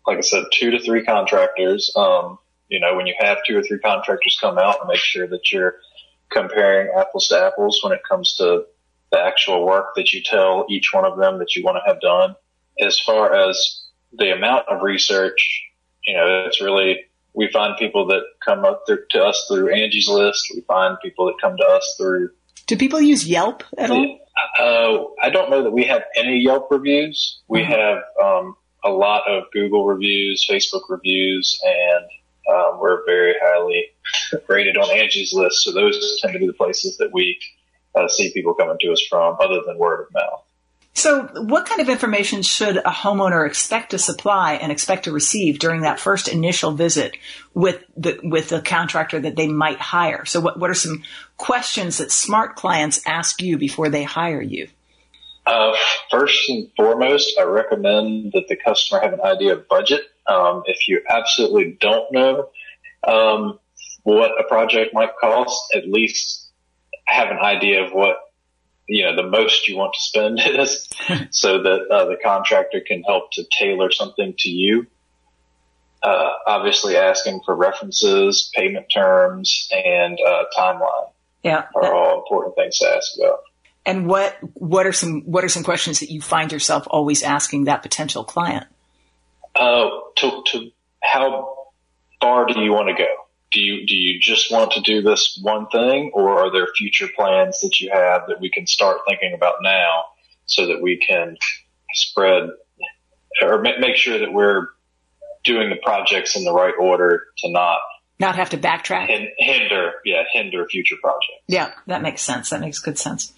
like 0.06 0.20
I 0.20 0.22
said, 0.22 0.44
two 0.52 0.72
to 0.72 0.80
three 0.80 1.04
contractors. 1.04 1.92
Um, 1.96 2.38
you 2.70 2.80
know, 2.80 2.96
when 2.96 3.08
you 3.08 3.16
have 3.20 3.40
two 3.46 3.58
or 3.58 3.64
three 3.64 3.80
contractors 3.80 4.38
come 4.40 4.58
out 4.58 4.80
and 4.80 4.88
make 4.88 4.98
sure 4.98 5.28
that 5.28 5.52
you're 5.52 5.76
comparing 6.34 6.92
apples 6.98 7.28
to 7.30 7.38
apples 7.38 7.80
when 7.84 7.94
it 7.94 8.02
comes 8.10 8.36
to 8.36 8.66
the 9.12 9.20
actual 9.20 9.66
work 9.66 9.96
that 9.96 10.12
you 10.12 10.22
tell 10.24 10.66
each 10.70 10.90
one 10.92 11.06
of 11.06 11.18
them 11.18 11.40
that 11.40 11.56
you 11.56 11.64
want 11.64 11.78
to 11.78 11.92
have 11.92 12.02
done. 12.02 12.36
As 12.80 13.00
far 13.00 13.34
as 13.34 13.84
the 14.12 14.32
amount 14.32 14.68
of 14.68 14.82
research, 14.82 15.64
you 16.06 16.16
know, 16.16 16.46
it's 16.48 16.62
really, 16.62 17.02
we 17.34 17.50
find 17.52 17.78
people 17.78 18.08
that 18.08 18.24
come 18.44 18.66
up 18.66 18.84
through, 18.88 19.06
to 19.12 19.24
us 19.24 19.46
through 19.48 19.74
Angie's 19.74 20.10
List. 20.10 20.52
We 20.54 20.62
find 20.62 20.98
people 21.04 21.28
that 21.28 21.36
come 21.40 21.56
to 21.58 21.64
us 21.64 21.96
through. 21.98 22.32
Do 22.66 22.78
people 22.78 23.02
use 23.02 23.28
Yelp 23.28 23.64
at 23.78 23.92
all? 23.92 24.20
Uh, 24.60 25.26
I 25.26 25.30
don't 25.30 25.52
know 25.52 25.64
that 25.64 25.72
we 25.72 25.84
have 25.86 26.02
any 26.16 26.40
Yelp 26.40 26.70
reviews. 26.72 27.42
We 27.48 27.62
mm-hmm. 27.62 27.72
have, 27.72 27.98
um, 28.22 28.56
a 28.84 28.90
lot 28.90 29.24
of 29.30 29.44
Google 29.54 29.86
reviews, 29.86 30.46
Facebook 30.50 30.90
reviews, 30.90 31.60
and 31.64 32.06
um, 32.50 32.80
we're 32.80 33.06
very 33.06 33.36
highly 33.42 33.86
rated 34.48 34.78
on 34.78 34.90
Angie's 34.90 35.34
list. 35.34 35.64
So 35.64 35.72
those 35.72 36.20
tend 36.22 36.34
to 36.34 36.40
be 36.40 36.48
the 36.48 36.54
places 36.54 36.98
that 36.98 37.12
we 37.14 37.40
uh, 37.96 38.08
see 38.08 38.32
people 38.34 38.54
coming 38.54 38.78
to 38.80 38.92
us 38.92 39.02
from 39.10 39.38
other 39.40 39.62
than 39.66 39.78
word 39.78 40.08
of 40.08 40.14
mouth. 40.14 40.44
So 40.96 41.24
what 41.24 41.66
kind 41.66 41.82
of 41.82 41.90
information 41.90 42.44
should 42.44 42.78
a 42.78 42.84
homeowner 42.84 43.48
expect 43.48 43.92
to 43.92 43.98
supply 43.98 44.54
and 44.54 44.72
expect 44.72 45.06
to 45.06 45.12
receive 45.12 45.58
during 45.58 45.82
that 45.82 46.00
first 46.00 46.28
initial 46.28 46.72
visit 46.72 47.18
with 47.54 47.84
the, 47.98 48.20
with 48.24 48.50
the 48.50 48.62
contractor 48.62 49.20
that 49.20 49.36
they 49.36 49.48
might 49.48 49.80
hire? 49.80 50.26
So 50.26 50.40
what, 50.40 50.60
what 50.60 50.70
are 50.70 50.76
some 50.76 51.04
questions 51.38 51.98
that 51.98 52.12
smart 52.12 52.56
clients 52.56 53.02
ask 53.08 53.42
you 53.42 53.58
before 53.58 53.90
they 53.90 54.04
hire 54.04 54.42
you? 54.42 54.68
Uh, 55.46 55.76
first 56.12 56.48
and 56.50 56.70
foremost, 56.78 57.38
I 57.40 57.44
recommend 57.44 58.32
that 58.34 58.48
the 58.48 58.56
customer 58.56 59.02
have 59.02 59.14
an 59.14 59.22
idea 59.22 59.54
of 59.54 59.68
budget. 59.68 60.04
Um, 60.26 60.64
if 60.66 60.88
you 60.88 61.02
absolutely 61.10 61.78
don't 61.80 62.12
know 62.12 62.50
um, 63.06 63.60
what 64.04 64.32
a 64.40 64.44
project 64.48 64.94
might 64.94 65.16
cost, 65.20 65.74
at 65.76 65.88
least 65.88 66.50
have 67.06 67.30
an 67.30 67.40
idea 67.40 67.86
of 67.86 67.92
what 67.92 68.18
you 68.88 69.04
know 69.04 69.16
the 69.16 69.28
most 69.28 69.68
you 69.68 69.78
want 69.78 69.94
to 69.94 70.02
spend 70.02 70.40
is, 70.46 70.88
so 71.32 71.62
that 71.64 71.88
uh, 71.90 72.06
the 72.06 72.18
contractor 72.24 72.82
can 72.86 73.04
help 73.04 73.32
to 73.34 73.44
tailor 73.58 73.92
something 73.92 74.34
to 74.40 74.50
you. 74.50 74.88
Uh, 76.02 76.32
obviously, 76.46 76.98
asking 76.98 77.40
for 77.46 77.56
references, 77.56 78.52
payment 78.54 78.88
terms, 78.94 79.70
and 79.72 80.20
uh, 80.26 80.44
timeline 80.58 81.10
yeah, 81.44 81.66
are 81.76 81.82
that- 81.82 81.94
all 81.94 82.20
important 82.20 82.56
things 82.56 82.80
to 82.80 82.88
ask 82.88 83.18
about. 83.18 83.40
And 83.86 84.08
what 84.08 84.38
what 84.54 84.86
are 84.86 84.94
some 84.94 85.22
what 85.22 85.44
are 85.44 85.50
some 85.50 85.64
questions 85.64 86.00
that 86.00 86.10
you 86.10 86.22
find 86.22 86.54
yourself 86.54 86.88
always 86.90 87.22
asking 87.22 87.66
that 87.66 87.82
potential 87.82 88.24
client? 88.24 88.66
Uh, 89.64 89.90
to, 90.18 90.44
to 90.46 90.72
how 91.02 91.56
far 92.20 92.46
do 92.46 92.60
you 92.60 92.74
want 92.74 92.90
to 92.90 92.96
go? 93.02 93.08
Do 93.50 93.62
you 93.62 93.88
do 93.88 93.96
you 93.96 94.20
just 94.20 94.52
want 94.52 94.72
to 94.72 94.82
do 94.82 95.02
this 95.02 95.40
one 95.42 95.68
thing, 95.70 96.12
or 96.14 96.38
are 96.38 96.52
there 96.52 96.68
future 96.76 97.08
plans 97.16 97.62
that 97.62 97.80
you 97.80 97.90
have 97.90 98.24
that 98.28 98.42
we 98.42 98.50
can 98.50 98.68
start 98.68 98.98
thinking 99.08 99.34
about 99.34 99.56
now, 99.62 100.04
so 100.48 100.68
that 100.68 100.82
we 100.82 100.98
can 100.98 101.38
spread 101.94 102.50
or 103.42 103.62
make 103.62 103.96
sure 103.96 104.20
that 104.20 104.34
we're 104.34 104.68
doing 105.46 105.70
the 105.70 105.78
projects 105.82 106.36
in 106.36 106.44
the 106.44 106.52
right 106.52 106.74
order 106.78 107.28
to 107.38 107.50
not 107.50 107.80
not 108.20 108.36
have 108.36 108.50
to 108.50 108.58
backtrack? 108.58 109.08
Hinder 109.38 109.94
yeah 110.04 110.24
hinder 110.34 110.68
future 110.68 110.98
projects. 111.02 111.44
Yeah 111.48 111.72
that 111.88 112.02
makes 112.02 112.22
sense. 112.22 112.50
That 112.50 112.60
makes 112.60 112.80
good 112.80 112.98
sense. 112.98 113.32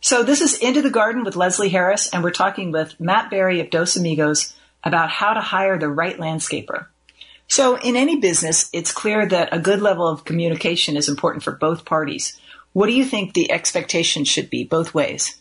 So 0.00 0.22
this 0.22 0.40
is 0.40 0.58
into 0.60 0.80
the 0.80 0.90
garden 0.90 1.24
with 1.24 1.36
leslie 1.36 1.68
harris 1.68 2.08
and 2.08 2.24
we're 2.24 2.30
talking 2.30 2.72
with 2.72 2.98
matt 2.98 3.30
barry 3.30 3.60
of 3.60 3.68
dos 3.68 3.96
amigos 3.96 4.54
about 4.84 5.10
how 5.10 5.34
to 5.34 5.40
hire 5.40 5.78
the 5.78 5.88
right 5.88 6.16
landscaper. 6.18 6.86
So 7.48 7.76
in 7.76 7.96
any 7.96 8.16
business 8.16 8.68
it's 8.72 8.92
clear 8.92 9.26
that 9.26 9.54
a 9.54 9.58
good 9.58 9.80
level 9.80 10.06
of 10.06 10.24
communication 10.24 10.96
is 10.96 11.08
important 11.08 11.42
for 11.42 11.52
both 11.52 11.84
parties. 11.84 12.38
What 12.72 12.86
do 12.86 12.92
you 12.92 13.04
think 13.04 13.32
the 13.34 13.50
expectation 13.50 14.24
should 14.24 14.50
be 14.50 14.64
both 14.64 14.94
ways? 14.94 15.40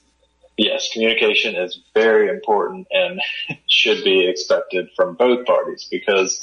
Yes 0.58 0.90
communication 0.92 1.56
is 1.56 1.80
very 1.94 2.30
important 2.30 2.88
and 2.92 3.22
should 3.68 4.04
be 4.04 4.28
expected 4.28 4.90
from 4.96 5.16
both 5.16 5.46
parties 5.46 5.88
because 5.90 6.42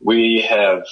we 0.00 0.46
have 0.48 0.84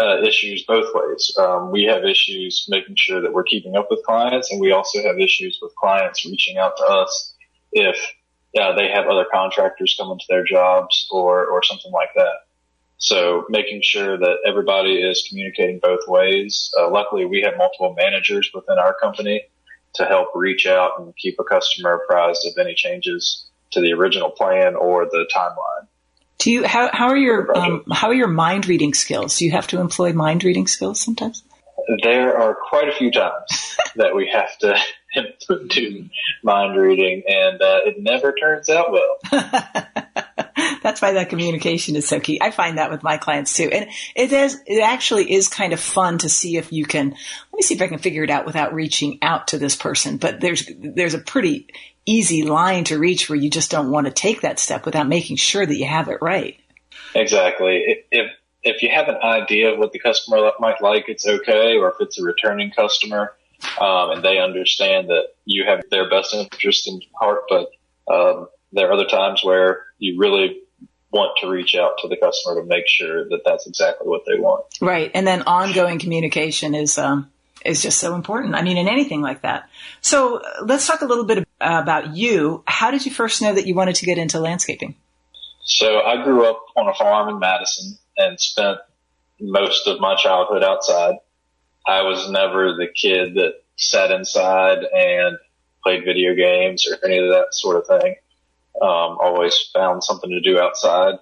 uh, 0.00 0.22
issues 0.22 0.64
both 0.66 0.90
ways. 0.94 1.34
Um, 1.38 1.70
we 1.70 1.84
have 1.84 2.04
issues 2.04 2.66
making 2.68 2.96
sure 2.96 3.20
that 3.20 3.32
we're 3.32 3.44
keeping 3.44 3.76
up 3.76 3.88
with 3.90 4.04
clients, 4.04 4.50
and 4.50 4.60
we 4.60 4.72
also 4.72 5.02
have 5.02 5.18
issues 5.18 5.58
with 5.62 5.74
clients 5.76 6.24
reaching 6.26 6.58
out 6.58 6.76
to 6.76 6.84
us 6.84 7.34
if 7.72 7.96
uh, 8.58 8.74
they 8.76 8.88
have 8.88 9.06
other 9.06 9.26
contractors 9.32 9.96
coming 9.98 10.18
to 10.18 10.24
their 10.28 10.44
jobs 10.44 11.06
or 11.10 11.46
or 11.46 11.62
something 11.62 11.92
like 11.92 12.10
that. 12.16 12.44
So 12.98 13.44
making 13.48 13.80
sure 13.82 14.16
that 14.16 14.36
everybody 14.46 14.94
is 14.94 15.26
communicating 15.28 15.80
both 15.82 16.06
ways. 16.06 16.72
Uh, 16.78 16.90
luckily, 16.90 17.26
we 17.26 17.42
have 17.42 17.54
multiple 17.58 17.94
managers 17.96 18.50
within 18.54 18.78
our 18.78 18.94
company 18.94 19.42
to 19.94 20.04
help 20.06 20.28
reach 20.34 20.66
out 20.66 20.92
and 20.98 21.14
keep 21.16 21.36
a 21.38 21.44
customer 21.44 21.94
apprised 21.94 22.46
of 22.46 22.52
any 22.58 22.74
changes 22.74 23.46
to 23.72 23.80
the 23.80 23.92
original 23.92 24.30
plan 24.30 24.74
or 24.76 25.04
the 25.06 25.26
timeline. 25.34 25.86
Do 26.38 26.50
you 26.50 26.66
how 26.66 26.90
how 26.92 27.08
are 27.08 27.16
your 27.16 27.56
um, 27.56 27.84
how 27.92 28.08
are 28.08 28.14
your 28.14 28.28
mind 28.28 28.66
reading 28.66 28.94
skills? 28.94 29.38
Do 29.38 29.44
you 29.44 29.52
have 29.52 29.66
to 29.68 29.80
employ 29.80 30.12
mind 30.12 30.44
reading 30.44 30.66
skills 30.66 31.00
sometimes? 31.00 31.42
There 32.02 32.38
are 32.38 32.56
quite 32.68 32.88
a 32.88 32.92
few 32.92 33.10
times 33.10 33.76
that 33.96 34.14
we 34.14 34.30
have 34.32 34.56
to 34.58 34.76
do 35.68 36.08
mind 36.42 36.76
reading, 36.76 37.22
and 37.28 37.60
uh, 37.60 37.80
it 37.84 38.02
never 38.02 38.32
turns 38.32 38.68
out 38.68 38.92
well. 38.92 39.18
That's 40.82 41.00
why 41.00 41.12
that 41.12 41.30
communication 41.30 41.96
is 41.96 42.06
so 42.06 42.20
key. 42.20 42.38
I 42.42 42.50
find 42.50 42.78
that 42.78 42.90
with 42.90 43.02
my 43.02 43.16
clients 43.16 43.56
too, 43.56 43.70
and 43.72 43.88
it 44.14 44.32
is 44.32 44.60
it 44.66 44.82
actually 44.82 45.32
is 45.32 45.48
kind 45.48 45.72
of 45.72 45.80
fun 45.80 46.18
to 46.18 46.28
see 46.28 46.56
if 46.56 46.72
you 46.72 46.84
can. 46.84 47.10
Let 47.10 47.54
me 47.54 47.62
see 47.62 47.74
if 47.74 47.82
I 47.82 47.88
can 47.88 47.98
figure 47.98 48.22
it 48.22 48.30
out 48.30 48.46
without 48.46 48.74
reaching 48.74 49.18
out 49.22 49.48
to 49.48 49.58
this 49.58 49.76
person. 49.76 50.18
But 50.18 50.40
there's 50.40 50.68
there's 50.78 51.14
a 51.14 51.18
pretty 51.18 51.68
easy 52.06 52.42
line 52.42 52.84
to 52.84 52.98
reach 52.98 53.28
where 53.28 53.38
you 53.38 53.50
just 53.50 53.70
don't 53.70 53.90
want 53.90 54.06
to 54.06 54.12
take 54.12 54.42
that 54.42 54.58
step 54.58 54.84
without 54.84 55.08
making 55.08 55.36
sure 55.36 55.64
that 55.64 55.76
you 55.76 55.86
have 55.86 56.08
it 56.08 56.18
right. 56.20 56.58
Exactly. 57.14 58.04
If 58.10 58.30
if 58.62 58.82
you 58.82 58.90
have 58.90 59.08
an 59.08 59.16
idea 59.22 59.72
of 59.72 59.78
what 59.78 59.92
the 59.92 59.98
customer 59.98 60.50
might 60.58 60.80
like, 60.82 61.08
it's 61.08 61.26
okay. 61.26 61.76
Or 61.76 61.90
if 61.90 61.96
it's 62.00 62.18
a 62.18 62.22
returning 62.22 62.70
customer 62.70 63.32
um, 63.80 64.10
and 64.10 64.24
they 64.24 64.38
understand 64.38 65.08
that 65.08 65.28
you 65.44 65.64
have 65.66 65.82
their 65.90 66.08
best 66.08 66.34
interest 66.34 66.88
in 66.88 67.00
heart, 67.18 67.42
but 67.48 67.68
um, 68.12 68.48
there 68.72 68.88
are 68.88 68.92
other 68.92 69.06
times 69.06 69.42
where 69.42 69.84
you 69.98 70.18
really 70.18 70.60
want 71.10 71.38
to 71.40 71.48
reach 71.48 71.76
out 71.76 71.92
to 72.02 72.08
the 72.08 72.16
customer 72.16 72.60
to 72.60 72.66
make 72.66 72.88
sure 72.88 73.28
that 73.28 73.42
that's 73.44 73.66
exactly 73.66 74.08
what 74.08 74.22
they 74.26 74.38
want. 74.38 74.64
Right, 74.80 75.10
and 75.14 75.26
then 75.26 75.42
ongoing 75.42 75.98
communication 75.98 76.74
is 76.74 76.98
um, 76.98 77.30
is 77.64 77.82
just 77.82 77.98
so 77.98 78.14
important. 78.14 78.54
I 78.54 78.62
mean, 78.62 78.76
in 78.76 78.88
anything 78.88 79.22
like 79.22 79.42
that. 79.42 79.68
So 80.00 80.42
let's 80.62 80.86
talk 80.86 81.00
a 81.00 81.06
little 81.06 81.24
bit 81.24 81.46
about 81.60 82.14
you. 82.14 82.62
How 82.66 82.90
did 82.90 83.06
you 83.06 83.12
first 83.12 83.40
know 83.40 83.54
that 83.54 83.66
you 83.66 83.74
wanted 83.74 83.96
to 83.96 84.06
get 84.06 84.18
into 84.18 84.38
landscaping? 84.38 84.96
So 85.64 86.00
I 86.00 86.22
grew 86.22 86.46
up 86.46 86.60
on 86.76 86.88
a 86.88 86.94
farm 86.94 87.30
in 87.30 87.38
Madison 87.38 87.96
and 88.18 88.38
spent 88.38 88.78
most 89.40 89.86
of 89.86 89.98
my 89.98 90.14
childhood 90.14 90.62
outside. 90.62 91.14
I 91.86 92.02
was 92.02 92.30
never 92.30 92.74
the 92.74 92.88
kid 92.94 93.34
that 93.34 93.54
sat 93.76 94.10
inside 94.10 94.78
and 94.78 95.36
played 95.82 96.04
video 96.04 96.34
games 96.34 96.86
or 96.88 96.98
any 97.04 97.18
of 97.18 97.28
that 97.28 97.48
sort 97.52 97.76
of 97.76 97.86
thing. 97.86 98.16
Um, 98.80 99.18
always 99.20 99.56
found 99.72 100.02
something 100.02 100.30
to 100.30 100.40
do 100.40 100.58
outside. 100.58 101.14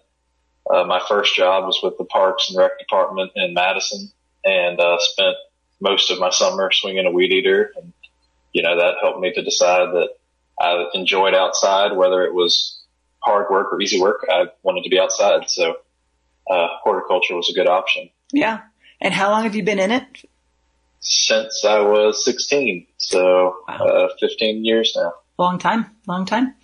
Uh, 0.73 0.85
my 0.85 1.01
first 1.09 1.35
job 1.35 1.65
was 1.65 1.81
with 1.83 1.99
the 1.99 2.05
Parks 2.05 2.49
and 2.49 2.59
Rec 2.59 2.79
Department 2.79 3.33
in 3.35 3.53
Madison 3.53 4.11
and 4.45 4.81
uh, 4.81 4.97
spent 5.01 5.37
most 5.81 6.11
of 6.11 6.19
my 6.19 6.31
summer 6.31 6.71
swinging 6.73 7.07
a 7.07 7.11
weed 7.11 7.33
eater. 7.33 7.73
And, 7.77 7.93
you 8.53 8.63
know, 8.63 8.77
that 8.79 8.95
helped 9.03 9.21
me 9.21 9.33
to 9.35 9.43
decide 9.43 9.93
that 9.93 10.11
I 10.61 10.87
enjoyed 10.95 11.35
outside, 11.35 11.97
whether 11.97 12.23
it 12.23 12.33
was 12.33 12.81
hard 13.19 13.51
work 13.51 13.73
or 13.73 13.81
easy 13.81 14.01
work. 14.01 14.25
I 14.31 14.47
wanted 14.63 14.85
to 14.85 14.91
be 14.91 15.01
outside. 15.01 15.51
So, 15.51 15.77
uh, 16.49 16.69
horticulture 16.83 17.35
was 17.35 17.51
a 17.51 17.55
good 17.55 17.69
option. 17.69 18.11
Yeah. 18.33 18.61
And 19.01 19.13
how 19.13 19.31
long 19.31 19.43
have 19.43 19.57
you 19.57 19.65
been 19.65 19.79
in 19.79 19.91
it? 19.91 20.25
Since 21.03 21.65
I 21.65 21.81
was 21.81 22.25
16. 22.25 22.87
So, 22.97 23.57
wow. 23.69 23.75
uh, 23.75 24.09
15 24.21 24.65
years 24.65 24.95
now. 24.97 25.15
Long 25.37 25.59
time, 25.59 25.87
long 26.07 26.25
time. 26.25 26.55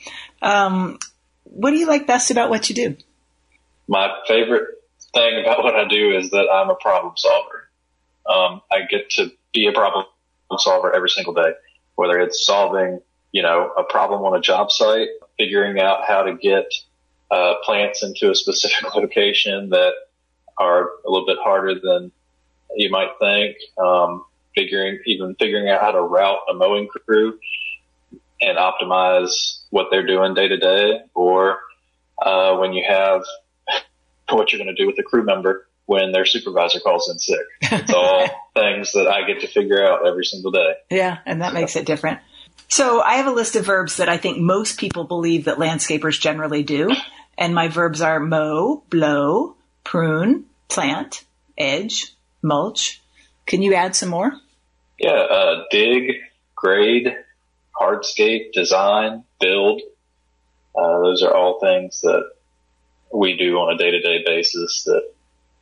Um, 0.41 0.99
what 1.43 1.71
do 1.71 1.77
you 1.77 1.89
like 1.89 2.07
best 2.07 2.31
about 2.31 2.49
what 2.49 2.69
you 2.69 2.75
do? 2.75 2.97
My 3.89 4.09
favorite 4.29 4.69
thing 5.13 5.41
about 5.41 5.65
what 5.65 5.75
I 5.75 5.89
do 5.89 6.17
is 6.17 6.31
that 6.31 6.49
I'm 6.53 6.71
a 6.71 6.77
problem 6.77 7.15
solver. 7.17 7.69
Um, 8.27 8.61
I 8.71 8.83
get 8.89 9.11
to 9.11 9.33
be 9.53 9.67
a 9.67 9.73
problem 9.73 10.05
solver 10.59 10.95
every 10.95 11.09
single 11.09 11.35
day, 11.35 11.53
whether 11.97 12.19
it's 12.21 12.45
solving, 12.45 13.01
you 13.33 13.43
know, 13.43 13.73
a 13.77 13.83
problem 13.83 14.23
on 14.23 14.37
a 14.37 14.41
job 14.41 14.71
site, 14.71 15.09
figuring 15.39 15.81
out 15.81 16.05
how 16.07 16.23
to 16.23 16.35
get 16.35 16.67
uh, 17.31 17.55
plants 17.65 18.03
into 18.03 18.31
a 18.31 18.35
specific 18.35 18.95
location 18.95 19.71
that 19.71 19.93
are 20.57 20.91
a 21.07 21.11
little 21.11 21.27
bit 21.27 21.39
harder 21.43 21.75
than 21.81 22.13
you 22.77 22.91
might 22.91 23.11
think. 23.21 23.57
Um, 23.83 24.25
figuring, 24.59 24.99
even 25.07 25.37
figuring 25.37 25.69
out 25.69 25.81
how 25.81 25.93
to 25.93 26.01
route 26.03 26.41
a 26.51 26.55
mowing 26.55 26.89
crew 26.89 27.39
and 28.41 28.59
optimize 28.59 29.61
what 29.71 29.87
they're 29.91 30.07
doing 30.07 30.35
day 30.35 30.49
to 30.49 30.57
day, 30.57 31.01
or 31.15 31.59
uh, 32.21 32.57
when 32.57 32.73
you 32.73 32.85
have 32.89 33.23
what 34.31 34.53
you're 34.53 34.59
going 34.59 34.75
to 34.75 34.81
do 34.81 34.87
with 34.87 34.99
a 34.99 35.03
crew 35.03 35.25
member 35.25 35.67
when 35.87 36.13
their 36.13 36.27
supervisor 36.27 36.81
calls 36.81 37.09
in 37.11 37.19
sick. 37.19 37.47
It's 37.63 37.93
all 37.93 38.29
things 38.55 38.93
that 38.93 39.07
I 39.07 39.27
get 39.27 39.41
to 39.41 39.49
figure 39.49 39.83
out 39.83 40.07
every 40.07 40.25
single 40.25 40.51
day. 40.51 40.75
Yeah, 40.91 41.19
and 41.25 41.41
that 41.43 41.55
makes 41.55 41.77
it 41.77 41.87
different. 41.87 42.21
So 42.69 43.01
I 43.01 43.15
have 43.15 43.27
a 43.27 43.33
list 43.33 43.57
of 43.57 43.65
verbs 43.65 43.97
that 43.97 44.09
I 44.09 44.19
think 44.19 44.39
most 44.39 44.79
people 44.79 45.05
believe 45.05 45.47
that 45.47 45.57
landscapers 45.57 46.21
generally 46.21 46.63
do. 46.63 46.91
And 47.39 47.55
my 47.55 47.69
verbs 47.69 48.03
are 48.03 48.21
mow, 48.21 48.83
blow, 48.91 49.57
prune, 49.85 50.45
plant, 50.69 51.25
edge, 51.57 52.13
mulch. 52.43 53.01
Can 53.47 53.63
you 53.63 53.75
add 53.75 53.97
some 53.97 54.11
more? 54.11 54.33
Yeah, 54.99 55.11
uh, 55.11 55.65
dig, 55.71 56.17
grade, 56.57 57.15
hardscape, 57.81 58.53
design, 58.53 59.25
build. 59.41 59.81
Uh, 60.77 61.01
those 61.01 61.23
are 61.23 61.35
all 61.35 61.61
things 61.61 62.01
that 62.03 62.31
we 63.13 63.37
do 63.37 63.57
on 63.57 63.75
a 63.75 63.79
day 63.79 63.91
to 63.91 64.01
day 64.01 64.23
basis 64.25 64.85
that 64.85 65.03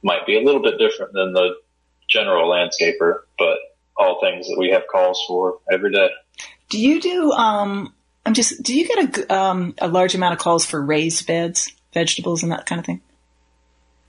might 0.02 0.26
be 0.26 0.36
a 0.36 0.40
little 0.40 0.62
bit 0.62 0.78
different 0.78 1.12
than 1.12 1.32
the 1.32 1.56
general 2.08 2.50
landscaper, 2.50 3.20
but 3.38 3.58
all 3.96 4.20
things 4.20 4.48
that 4.48 4.56
we 4.58 4.70
have 4.70 4.84
calls 4.90 5.22
for 5.26 5.58
every 5.70 5.92
day. 5.92 6.08
Do 6.68 6.78
you 6.78 7.00
do, 7.00 7.32
um, 7.32 7.94
I'm 8.24 8.34
just, 8.34 8.62
do 8.62 8.76
you 8.76 8.88
get 8.88 9.20
a, 9.30 9.34
um, 9.34 9.74
a 9.78 9.88
large 9.88 10.14
amount 10.14 10.34
of 10.34 10.38
calls 10.38 10.64
for 10.64 10.80
raised 10.80 11.26
beds, 11.26 11.72
vegetables 11.92 12.42
and 12.42 12.52
that 12.52 12.66
kind 12.66 12.78
of 12.78 12.84
thing? 12.84 13.00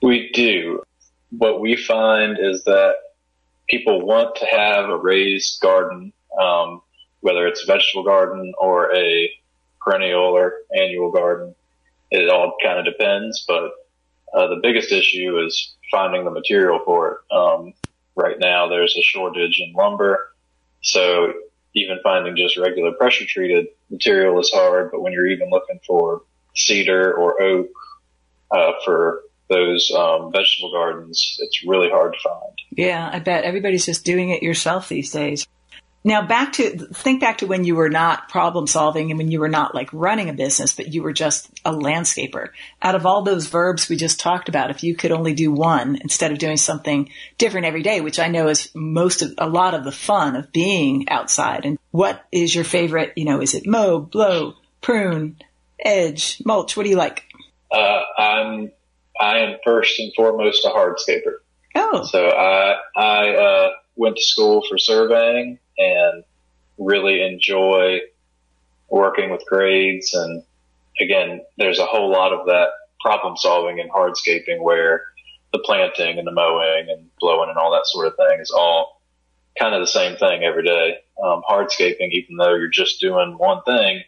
We 0.02 0.30
do. 0.32 0.82
What 1.30 1.60
we 1.60 1.76
find 1.76 2.38
is 2.40 2.64
that 2.64 2.94
people 3.68 4.04
want 4.04 4.36
to 4.36 4.46
have 4.46 4.88
a 4.88 4.96
raised 4.96 5.60
garden, 5.60 6.12
um, 6.40 6.82
whether 7.20 7.46
it's 7.46 7.62
a 7.62 7.66
vegetable 7.66 8.04
garden 8.04 8.52
or 8.58 8.94
a 8.94 9.30
perennial 9.80 10.36
or 10.36 10.54
annual 10.76 11.10
garden. 11.10 11.54
It 12.10 12.30
all 12.30 12.56
kind 12.62 12.78
of 12.78 12.84
depends, 12.84 13.44
but 13.46 13.70
uh, 14.34 14.46
the 14.48 14.60
biggest 14.62 14.92
issue 14.92 15.38
is 15.44 15.74
finding 15.90 16.24
the 16.24 16.30
material 16.30 16.80
for 16.84 17.12
it. 17.12 17.34
Um, 17.34 17.74
right 18.14 18.38
now 18.38 18.68
there's 18.68 18.96
a 18.96 19.02
shortage 19.02 19.60
in 19.60 19.72
lumber. 19.74 20.32
So 20.82 21.32
even 21.74 21.98
finding 22.02 22.36
just 22.36 22.56
regular 22.56 22.92
pressure 22.92 23.24
treated 23.26 23.68
material 23.90 24.40
is 24.40 24.50
hard, 24.52 24.90
but 24.90 25.02
when 25.02 25.12
you're 25.12 25.26
even 25.26 25.50
looking 25.50 25.80
for 25.86 26.22
cedar 26.54 27.12
or 27.12 27.40
oak, 27.40 27.68
uh, 28.50 28.72
for 28.84 29.22
those, 29.48 29.90
um, 29.96 30.30
vegetable 30.32 30.72
gardens, 30.72 31.36
it's 31.40 31.64
really 31.66 31.88
hard 31.90 32.12
to 32.12 32.18
find. 32.28 32.58
Yeah, 32.70 33.08
I 33.12 33.18
bet 33.18 33.44
everybody's 33.44 33.86
just 33.86 34.04
doing 34.04 34.30
it 34.30 34.42
yourself 34.42 34.88
these 34.88 35.10
days. 35.10 35.46
Now 36.04 36.26
back 36.26 36.54
to 36.54 36.70
think 36.94 37.20
back 37.20 37.38
to 37.38 37.46
when 37.46 37.64
you 37.64 37.74
were 37.74 37.90
not 37.90 38.28
problem 38.28 38.66
solving 38.66 39.10
and 39.10 39.18
when 39.18 39.30
you 39.30 39.40
were 39.40 39.48
not 39.48 39.74
like 39.74 39.90
running 39.92 40.30
a 40.30 40.32
business, 40.32 40.74
but 40.74 40.94
you 40.94 41.02
were 41.02 41.12
just 41.12 41.50
a 41.64 41.72
landscaper. 41.72 42.48
Out 42.80 42.94
of 42.94 43.04
all 43.04 43.22
those 43.22 43.48
verbs 43.48 43.88
we 43.88 43.96
just 43.96 44.20
talked 44.20 44.48
about, 44.48 44.70
if 44.70 44.84
you 44.84 44.94
could 44.94 45.10
only 45.10 45.34
do 45.34 45.50
one 45.50 45.96
instead 45.96 46.30
of 46.30 46.38
doing 46.38 46.56
something 46.56 47.10
different 47.36 47.66
every 47.66 47.82
day, 47.82 48.00
which 48.00 48.20
I 48.20 48.28
know 48.28 48.48
is 48.48 48.70
most 48.74 49.22
of 49.22 49.34
a 49.38 49.48
lot 49.48 49.74
of 49.74 49.84
the 49.84 49.92
fun 49.92 50.36
of 50.36 50.52
being 50.52 51.08
outside. 51.08 51.66
And 51.66 51.78
what 51.90 52.24
is 52.30 52.54
your 52.54 52.64
favorite? 52.64 53.12
You 53.16 53.24
know, 53.24 53.42
is 53.42 53.54
it 53.54 53.66
mow, 53.66 53.98
blow, 53.98 54.54
prune, 54.80 55.36
edge, 55.78 56.40
mulch? 56.44 56.76
What 56.76 56.84
do 56.84 56.90
you 56.90 56.96
like? 56.96 57.24
Uh, 57.70 58.00
I'm 58.16 58.70
I 59.18 59.38
am 59.38 59.58
first 59.64 59.98
and 59.98 60.12
foremost 60.14 60.64
a 60.64 60.68
hardscaper. 60.68 61.38
Oh. 61.74 62.04
So 62.04 62.28
I 62.28 62.76
I 62.96 63.30
uh, 63.34 63.70
went 63.96 64.16
to 64.16 64.24
school 64.24 64.62
for 64.68 64.78
surveying 64.78 65.58
and 65.76 66.24
really 66.78 67.22
enjoy 67.22 68.00
working 68.88 69.30
with 69.30 69.44
grades 69.46 70.14
and 70.14 70.42
again, 71.00 71.40
there's 71.56 71.78
a 71.78 71.86
whole 71.86 72.10
lot 72.10 72.32
of 72.32 72.46
that 72.46 72.68
problem 73.00 73.36
solving 73.36 73.78
in 73.78 73.88
hardscaping 73.88 74.60
where 74.60 75.02
the 75.52 75.58
planting 75.60 76.18
and 76.18 76.26
the 76.26 76.32
mowing 76.32 76.88
and 76.90 77.08
blowing 77.20 77.48
and 77.48 77.58
all 77.58 77.72
that 77.72 77.86
sort 77.86 78.06
of 78.06 78.16
thing 78.16 78.40
is 78.40 78.50
all 78.50 79.00
kind 79.58 79.74
of 79.74 79.80
the 79.80 79.86
same 79.86 80.16
thing 80.16 80.42
every 80.44 80.64
day. 80.64 80.98
Um, 81.22 81.42
hardscaping, 81.48 82.10
even 82.12 82.36
though 82.36 82.54
you're 82.54 82.68
just 82.68 83.00
doing 83.00 83.36
one 83.38 83.62
thing, 83.64 84.02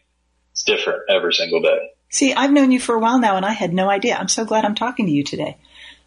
it's 0.52 0.62
different 0.62 1.02
every 1.08 1.32
single 1.32 1.60
day. 1.60 1.90
See, 2.12 2.34
I've 2.34 2.50
known 2.50 2.72
you 2.72 2.80
for 2.80 2.96
a 2.96 2.98
while 2.98 3.20
now 3.20 3.36
and 3.36 3.46
I 3.46 3.52
had 3.52 3.72
no 3.72 3.88
idea. 3.88 4.16
I'm 4.16 4.26
so 4.26 4.44
glad 4.44 4.64
I'm 4.64 4.74
talking 4.74 5.06
to 5.06 5.12
you 5.12 5.22
today. 5.22 5.56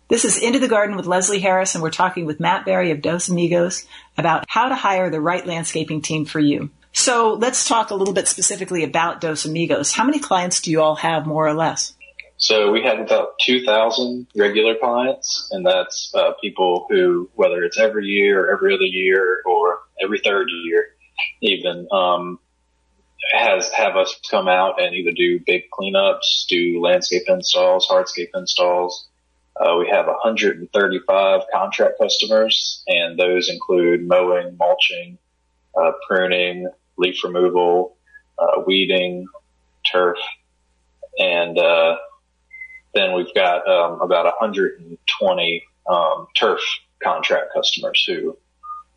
This 0.09 0.25
is 0.25 0.37
Into 0.37 0.59
the 0.59 0.67
Garden 0.67 0.97
with 0.97 1.05
Leslie 1.05 1.39
Harris 1.39 1.75
and 1.75 1.81
we're 1.81 1.91
talking 1.91 2.25
with 2.25 2.41
Matt 2.41 2.65
Barry 2.65 2.91
of 2.91 3.01
Dos 3.01 3.29
Amigos 3.29 3.87
about 4.17 4.43
how 4.49 4.67
to 4.67 4.75
hire 4.75 5.09
the 5.09 5.21
right 5.21 5.47
landscaping 5.47 6.01
team 6.01 6.25
for 6.25 6.41
you. 6.41 6.69
So 6.91 7.35
let's 7.35 7.65
talk 7.65 7.89
a 7.89 7.95
little 7.95 8.13
bit 8.13 8.27
specifically 8.27 8.83
about 8.83 9.21
Dos 9.21 9.45
Amigos. 9.45 9.93
How 9.93 10.03
many 10.03 10.19
clients 10.19 10.59
do 10.59 10.71
you 10.71 10.81
all 10.81 10.95
have 10.95 11.25
more 11.25 11.47
or 11.47 11.53
less? 11.53 11.93
So 12.35 12.71
we 12.73 12.83
have 12.83 12.99
about 12.99 13.39
2,000 13.39 14.27
regular 14.35 14.75
clients, 14.75 15.47
and 15.51 15.65
that's 15.65 16.13
uh, 16.13 16.33
people 16.41 16.85
who, 16.89 17.29
whether 17.35 17.63
it's 17.63 17.79
every 17.79 18.07
year 18.07 18.45
or 18.45 18.53
every 18.53 18.73
other 18.73 18.83
year 18.83 19.41
or 19.45 19.79
every 20.03 20.19
third 20.19 20.49
year, 20.65 20.87
even, 21.41 21.87
um, 21.93 22.39
has 23.31 23.69
have 23.71 23.95
us 23.95 24.19
come 24.29 24.47
out 24.47 24.81
and 24.81 24.95
either 24.95 25.11
do 25.11 25.39
big 25.45 25.63
cleanups, 25.71 26.45
do 26.47 26.81
landscape 26.81 27.23
installs, 27.27 27.87
hardscape 27.87 28.29
installs. 28.35 29.07
Uh, 29.55 29.77
we 29.77 29.87
have 29.87 30.07
135 30.07 31.41
contract 31.53 31.93
customers, 32.01 32.83
and 32.87 33.19
those 33.19 33.49
include 33.49 34.05
mowing, 34.07 34.57
mulching, 34.57 35.17
uh, 35.79 35.91
pruning, 36.07 36.67
leaf 36.97 37.23
removal, 37.23 37.95
uh, 38.39 38.61
weeding, 38.65 39.27
turf, 39.91 40.17
and 41.19 41.57
uh, 41.57 41.97
then 42.93 43.13
we've 43.13 43.33
got 43.35 43.67
um, 43.67 44.01
about 44.01 44.25
120 44.25 45.63
um, 45.87 46.27
turf 46.35 46.59
contract 47.03 47.47
customers 47.53 48.03
who 48.07 48.37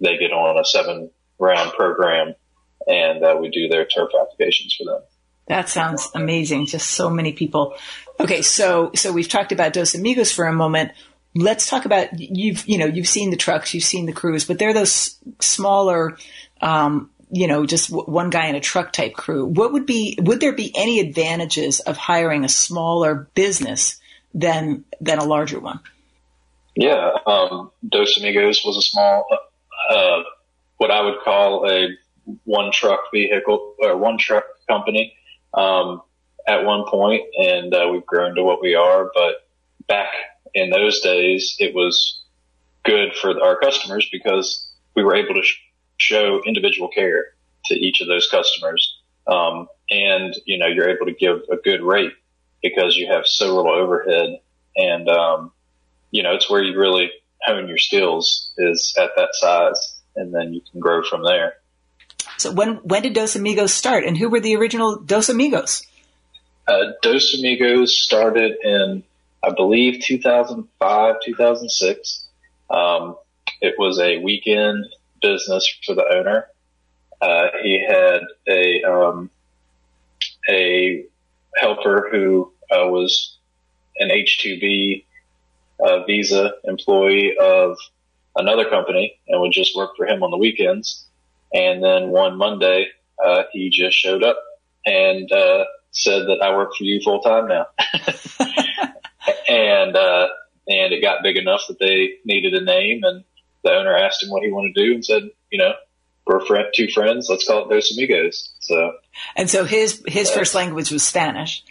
they 0.00 0.16
get 0.18 0.33
on 0.33 0.59
a 0.59 0.64
seven 0.64 1.11
round 1.38 1.73
program 1.73 2.35
and 2.87 3.25
uh, 3.25 3.37
we 3.40 3.50
do 3.50 3.69
their 3.69 3.87
turf 3.87 4.11
applications 4.21 4.75
for 4.75 4.85
them. 4.85 5.02
That 5.49 5.69
sounds 5.69 6.09
amazing. 6.14 6.66
Just 6.66 6.90
so 6.90 7.09
many 7.09 7.33
people. 7.33 7.76
Okay, 8.19 8.43
so 8.43 8.90
so 8.95 9.12
we've 9.12 9.28
talked 9.28 9.52
about 9.52 9.73
Dos 9.73 9.95
Amigos 9.95 10.33
for 10.33 10.47
a 10.47 10.52
moment. 10.52 10.93
Let's 11.35 11.69
talk 11.69 11.85
about 11.85 12.19
you've 12.19 12.66
you 12.66 12.78
know 12.78 12.87
you've 12.87 13.09
seen 13.09 13.31
the 13.31 13.37
trucks, 13.37 13.75
you've 13.75 13.85
seen 13.85 14.07
the 14.07 14.12
crews, 14.12 14.45
but 14.45 14.59
they're 14.59 14.75
those 14.75 15.19
smaller, 15.40 16.16
um, 16.61 17.11
you 17.31 17.47
know, 17.47 17.66
just 17.66 17.90
w- 17.90 18.11
one 18.11 18.31
guy 18.31 18.47
in 18.47 18.55
a 18.57 18.61
truck 18.61 18.93
type 18.93 19.14
crew. 19.14 19.45
What 19.45 19.73
would 19.73 19.87
be 19.87 20.19
would 20.21 20.40
there 20.40 20.55
be 20.55 20.73
any 20.75 20.99
advantages 20.99 21.81
of 21.81 21.97
hiring 21.97 22.45
a 22.45 22.49
smaller 22.49 23.28
business 23.35 24.00
than 24.35 24.85
than 25.00 25.19
a 25.19 25.25
larger 25.25 25.61
one? 25.61 25.81
Yeah, 26.75 27.11
um, 27.26 27.71
Dos 27.88 28.19
Amigos 28.19 28.62
was 28.64 28.76
a 28.76 28.83
small, 28.83 29.26
uh, 29.90 30.23
what 30.76 30.90
I 30.90 31.00
would 31.00 31.21
call 31.25 31.71
a 31.71 31.88
one 32.45 32.73
truck 32.73 33.00
vehicle 33.12 33.75
or 33.80 33.97
one 33.97 34.18
truck 34.18 34.45
company 34.68 35.14
um, 35.54 36.02
at 36.47 36.64
one 36.64 36.85
point, 36.88 37.23
and 37.38 37.75
uh, 37.75 37.88
we've 37.90 38.06
grown 38.06 38.35
to 38.37 38.42
what 38.42 38.61
we 38.61 38.75
are. 38.75 39.11
But 39.14 39.47
back 39.88 40.09
in 40.54 40.71
those 40.71 41.00
days, 41.00 41.56
it 41.59 41.75
was 41.75 42.23
good 42.85 43.14
for 43.14 43.42
our 43.42 43.59
customers 43.59 44.09
because 44.11 44.71
we 44.95 45.02
were 45.04 45.14
able 45.14 45.35
to 45.35 45.42
sh- 45.42 45.59
show 45.99 46.40
individual 46.47 46.88
care 46.88 47.35
to 47.66 47.75
each 47.75 48.00
of 48.00 48.09
those 48.09 48.28
customers, 48.30 49.00
um, 49.26 49.66
and 49.90 50.35
you 50.45 50.59
know 50.59 50.66
you're 50.66 50.88
able 50.88 51.06
to 51.06 51.12
give 51.12 51.40
a 51.50 51.56
good 51.56 51.83
rate 51.83 52.12
because 52.62 52.97
you 52.97 53.06
have 53.09 53.26
so 53.26 53.54
little 53.54 53.73
overhead, 53.73 54.40
and 54.76 55.09
um, 55.09 55.52
you 56.11 56.23
know 56.23 56.35
it's 56.35 56.49
where 56.49 56.62
you 56.62 56.78
really 56.78 57.11
hone 57.42 57.68
your 57.68 57.78
skills 57.78 58.52
is 58.59 58.95
at 58.99 59.11
that 59.16 59.30
size, 59.33 60.00
and 60.14 60.35
then 60.35 60.52
you 60.52 60.61
can 60.71 60.80
grow 60.80 61.02
from 61.02 61.23
there. 61.23 61.54
So 62.39 62.52
when 62.52 62.76
when 62.76 63.02
did 63.02 63.15
Dos 63.15 63.36
Amigos 63.36 63.73
start, 63.73 64.04
and 64.04 64.17
who 64.17 64.28
were 64.28 64.41
the 64.41 64.56
original 64.56 64.99
Dos 64.99 65.28
Amigos? 65.28 65.86
Uh, 66.67 66.93
Dos 67.02 67.39
Amigos 67.39 67.97
started 67.97 68.56
in, 68.62 69.04
I 69.43 69.50
believe, 69.54 70.02
2005, 70.02 71.15
2006. 71.25 72.28
Um, 72.69 73.17
it 73.60 73.75
was 73.78 74.00
a 74.00 74.19
weekend 74.19 74.86
business 75.23 75.73
for 75.84 75.95
the 75.95 76.04
owner. 76.04 76.49
Uh, 77.21 77.47
he 77.62 77.82
had 77.86 78.23
a 78.49 78.82
um, 78.84 79.30
a 80.49 81.04
helper 81.56 82.08
who 82.10 82.52
uh, 82.71 82.86
was 82.89 83.36
an 83.99 84.10
H-2B 84.10 85.04
uh, 85.80 86.04
visa 86.04 86.52
employee 86.65 87.36
of 87.39 87.78
another 88.36 88.69
company 88.69 89.19
and 89.28 89.41
would 89.41 89.52
just 89.52 89.75
work 89.75 89.97
for 89.97 90.06
him 90.06 90.23
on 90.23 90.30
the 90.30 90.36
weekends. 90.36 91.05
And 91.52 91.82
then 91.82 92.11
one 92.11 92.37
Monday, 92.37 92.89
uh, 93.25 93.45
he 93.52 93.71
just 93.71 93.97
showed 93.97 94.23
up 94.23 94.39
and, 94.85 95.30
uh, 95.30 95.65
said 95.93 96.26
that 96.26 96.43
I 96.43 96.54
work 96.54 96.75
for 96.76 96.85
you 96.85 97.00
full 97.02 97.21
time 97.21 97.49
now. 97.49 97.67
and, 99.49 99.97
uh, 99.97 100.28
and 100.69 100.93
it 100.93 101.00
got 101.00 101.23
big 101.23 101.37
enough 101.37 101.63
that 101.69 101.78
they 101.78 102.17
needed 102.25 102.54
a 102.54 102.65
name 102.65 103.02
and 103.04 103.25
the 103.65 103.71
owner 103.73 103.97
asked 103.97 104.23
him 104.23 104.30
what 104.30 104.43
he 104.43 104.50
wanted 104.50 104.75
to 104.75 104.85
do 104.85 104.95
and 104.95 105.04
said, 105.04 105.23
you 105.50 105.59
know, 105.59 105.73
we're 106.26 106.45
friend, 106.45 106.67
two 106.75 106.89
friends. 106.89 107.28
Let's 107.30 107.47
call 107.47 107.65
it 107.65 107.75
Dos 107.75 107.93
Amigos. 107.97 108.52
So, 108.61 108.93
And 109.37 109.49
so 109.49 109.65
his 109.65 110.02
his 110.06 110.30
first 110.30 110.54
language 110.54 110.91
was 110.91 111.02
Spanish, 111.02 111.65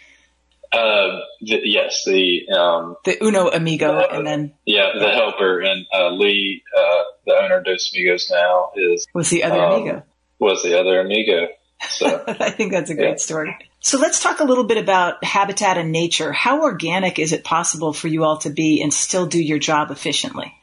uh, 0.75 1.19
the, 1.41 1.59
yes, 1.63 2.03
the, 2.05 2.47
um, 2.49 2.95
the 3.05 3.17
Uno 3.23 3.49
Amigo, 3.49 3.99
and 3.99 4.25
then 4.27 4.53
yeah, 4.65 4.91
the 4.99 5.09
helper 5.09 5.61
and, 5.61 5.85
uh, 5.93 6.09
Lee, 6.11 6.63
uh, 6.77 7.03
the 7.25 7.33
owner 7.33 7.57
of 7.59 7.65
Dos 7.65 7.91
Amigos 7.93 8.29
now 8.31 8.71
is, 8.75 9.07
was 9.13 9.29
the 9.29 9.43
other 9.43 9.59
um, 9.63 9.73
Amigo. 9.73 10.03
was 10.39 10.63
the 10.63 10.79
other 10.79 10.99
amigo. 10.99 11.47
So, 11.89 12.23
I 12.27 12.49
think 12.51 12.71
that's 12.71 12.89
a 12.89 12.95
great 12.95 13.09
Yeah. 13.09 13.15
story. 13.15 13.55
So 13.79 13.99
let's 13.99 14.21
talk 14.21 14.39
a 14.39 14.43
little 14.45 14.63
bit 14.63 14.77
about 14.77 15.23
habitat 15.23 15.77
and 15.77 15.91
nature. 15.91 16.31
How 16.31 16.63
organic 16.63 17.19
is 17.19 17.33
it 17.33 17.43
possible 17.43 17.93
for 17.93 18.07
you 18.07 18.23
all 18.23 18.37
to 18.39 18.49
be 18.49 18.81
and 18.81 18.91
still 18.93 19.27
do 19.27 19.41
your 19.41 19.59
job 19.59 19.91
efficiently? 19.91 20.53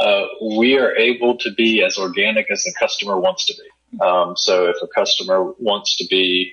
uh, 0.00 0.26
we 0.58 0.76
are 0.76 0.94
able 0.96 1.38
to 1.38 1.50
be 1.56 1.82
as 1.82 1.96
organic 1.98 2.50
as 2.50 2.64
the 2.64 2.74
customer 2.78 3.18
wants 3.18 3.46
to 3.46 3.54
be. 3.54 3.98
Um, 4.04 4.36
so 4.36 4.66
if 4.68 4.76
a 4.82 4.88
customer 4.88 5.52
wants 5.58 5.96
to 5.98 6.06
be 6.10 6.52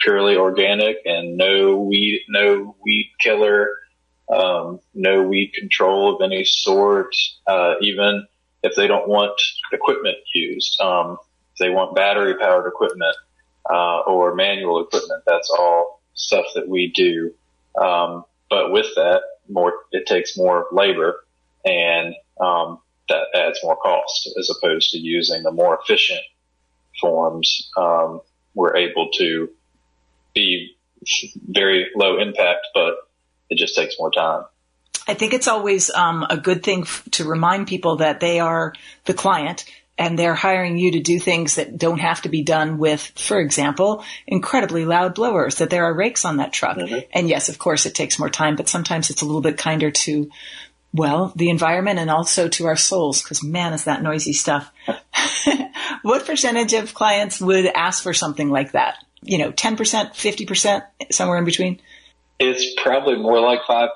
purely 0.00 0.36
organic 0.36 0.96
and 1.04 1.36
no 1.36 1.76
weed, 1.76 2.22
no 2.28 2.76
weed 2.84 3.10
killer, 3.20 3.70
um, 4.32 4.80
no 4.94 5.22
weed 5.22 5.52
control 5.54 6.14
of 6.14 6.22
any 6.22 6.44
sort, 6.44 7.14
uh, 7.46 7.74
even 7.80 8.26
if 8.62 8.74
they 8.76 8.86
don't 8.86 9.08
want 9.08 9.40
equipment 9.72 10.16
used, 10.34 10.80
um, 10.80 11.16
if 11.52 11.58
they 11.58 11.70
want 11.70 11.94
battery 11.94 12.34
powered 12.38 12.66
equipment, 12.66 13.16
uh, 13.70 14.00
or 14.00 14.34
manual 14.34 14.82
equipment, 14.82 15.22
that's 15.26 15.50
all 15.50 16.00
stuff 16.14 16.46
that 16.54 16.68
we 16.68 16.92
do. 16.92 17.32
Um, 17.80 18.24
but 18.48 18.72
with 18.72 18.86
that, 18.96 19.22
more, 19.48 19.72
it 19.92 20.06
takes 20.06 20.36
more 20.36 20.66
labor 20.72 21.24
and, 21.64 22.14
um, 22.40 22.78
that 23.08 23.26
adds 23.34 23.58
more 23.62 23.76
cost 23.76 24.30
as 24.38 24.50
opposed 24.50 24.90
to 24.90 24.98
using 24.98 25.42
the 25.42 25.50
more 25.50 25.78
efficient 25.82 26.20
forms. 27.00 27.70
Um, 27.76 28.20
we're 28.54 28.76
able 28.76 29.10
to 29.18 29.50
be 30.34 30.76
very 31.48 31.90
low 31.96 32.18
impact, 32.18 32.68
but 32.74 32.94
it 33.48 33.58
just 33.58 33.76
takes 33.76 33.96
more 33.98 34.10
time. 34.10 34.44
I 35.08 35.14
think 35.14 35.32
it's 35.32 35.48
always 35.48 35.90
um, 35.90 36.24
a 36.28 36.36
good 36.36 36.62
thing 36.62 36.82
f- 36.82 37.04
to 37.12 37.24
remind 37.24 37.66
people 37.66 37.96
that 37.96 38.20
they 38.20 38.38
are 38.38 38.74
the 39.06 39.14
client 39.14 39.64
and 40.00 40.18
they're 40.18 40.34
hiring 40.34 40.78
you 40.78 40.92
to 40.92 41.00
do 41.00 41.20
things 41.20 41.56
that 41.56 41.76
don't 41.76 41.98
have 41.98 42.22
to 42.22 42.30
be 42.30 42.42
done 42.42 42.78
with, 42.78 43.02
for 43.16 43.38
example, 43.38 44.02
incredibly 44.26 44.86
loud 44.86 45.14
blowers, 45.14 45.56
that 45.56 45.68
there 45.68 45.84
are 45.84 45.94
rakes 45.94 46.24
on 46.24 46.38
that 46.38 46.54
truck. 46.54 46.78
And 47.12 47.28
yes, 47.28 47.50
of 47.50 47.58
course, 47.58 47.84
it 47.84 47.94
takes 47.94 48.18
more 48.18 48.30
time, 48.30 48.56
but 48.56 48.68
sometimes 48.68 49.10
it's 49.10 49.20
a 49.20 49.26
little 49.26 49.42
bit 49.42 49.58
kinder 49.58 49.90
to, 49.90 50.30
well, 50.94 51.34
the 51.36 51.50
environment 51.50 51.98
and 51.98 52.10
also 52.10 52.48
to 52.48 52.66
our 52.66 52.76
souls, 52.76 53.22
because 53.22 53.44
man, 53.44 53.74
is 53.74 53.84
that 53.84 54.02
noisy 54.02 54.32
stuff. 54.32 54.72
what 56.02 56.24
percentage 56.24 56.72
of 56.72 56.94
clients 56.94 57.38
would 57.38 57.66
ask 57.66 58.02
for 58.02 58.14
something 58.14 58.48
like 58.48 58.72
that? 58.72 58.96
You 59.22 59.38
know, 59.38 59.52
10%, 59.52 59.76
50%, 59.76 60.82
somewhere 61.10 61.38
in 61.38 61.44
between? 61.44 61.80
It's 62.38 62.74
probably 62.82 63.16
more 63.16 63.40
like 63.40 63.60
5%. 63.68 63.88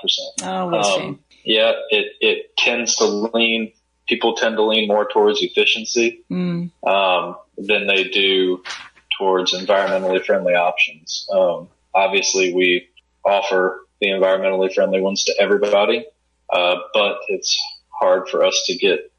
Oh, 0.43 0.67
what 0.69 0.81
a 0.81 0.85
shame. 0.85 1.09
Um, 1.09 1.19
yeah, 1.45 1.73
it, 1.91 2.13
it 2.21 2.57
tends 2.59 2.97
to 2.97 3.07
lean, 3.07 3.73
people 4.07 4.35
tend 4.35 4.57
to 4.57 4.63
lean 4.63 4.87
more 4.89 5.09
towards 5.09 5.43
efficiency, 5.43 6.23
Mm. 6.31 6.71
um, 6.87 7.37
than 7.57 7.87
they 7.87 8.05
do 8.05 8.63
towards 9.19 9.55
environmentally 9.55 10.23
friendly 10.25 10.55
options. 10.55 11.27
Um, 11.33 11.69
obviously 11.95 12.53
we 12.53 12.89
offer 13.25 13.87
the 14.01 14.09
environmentally 14.09 14.75
friendly 14.75 15.01
ones 15.01 15.25
to 15.25 15.35
everybody. 15.41 16.05
Uh, 16.53 16.77
but 16.93 17.19
it's 17.29 17.59
hard 17.89 18.29
for 18.29 18.45
us 18.45 18.65
to 18.67 18.75
get 18.77 19.11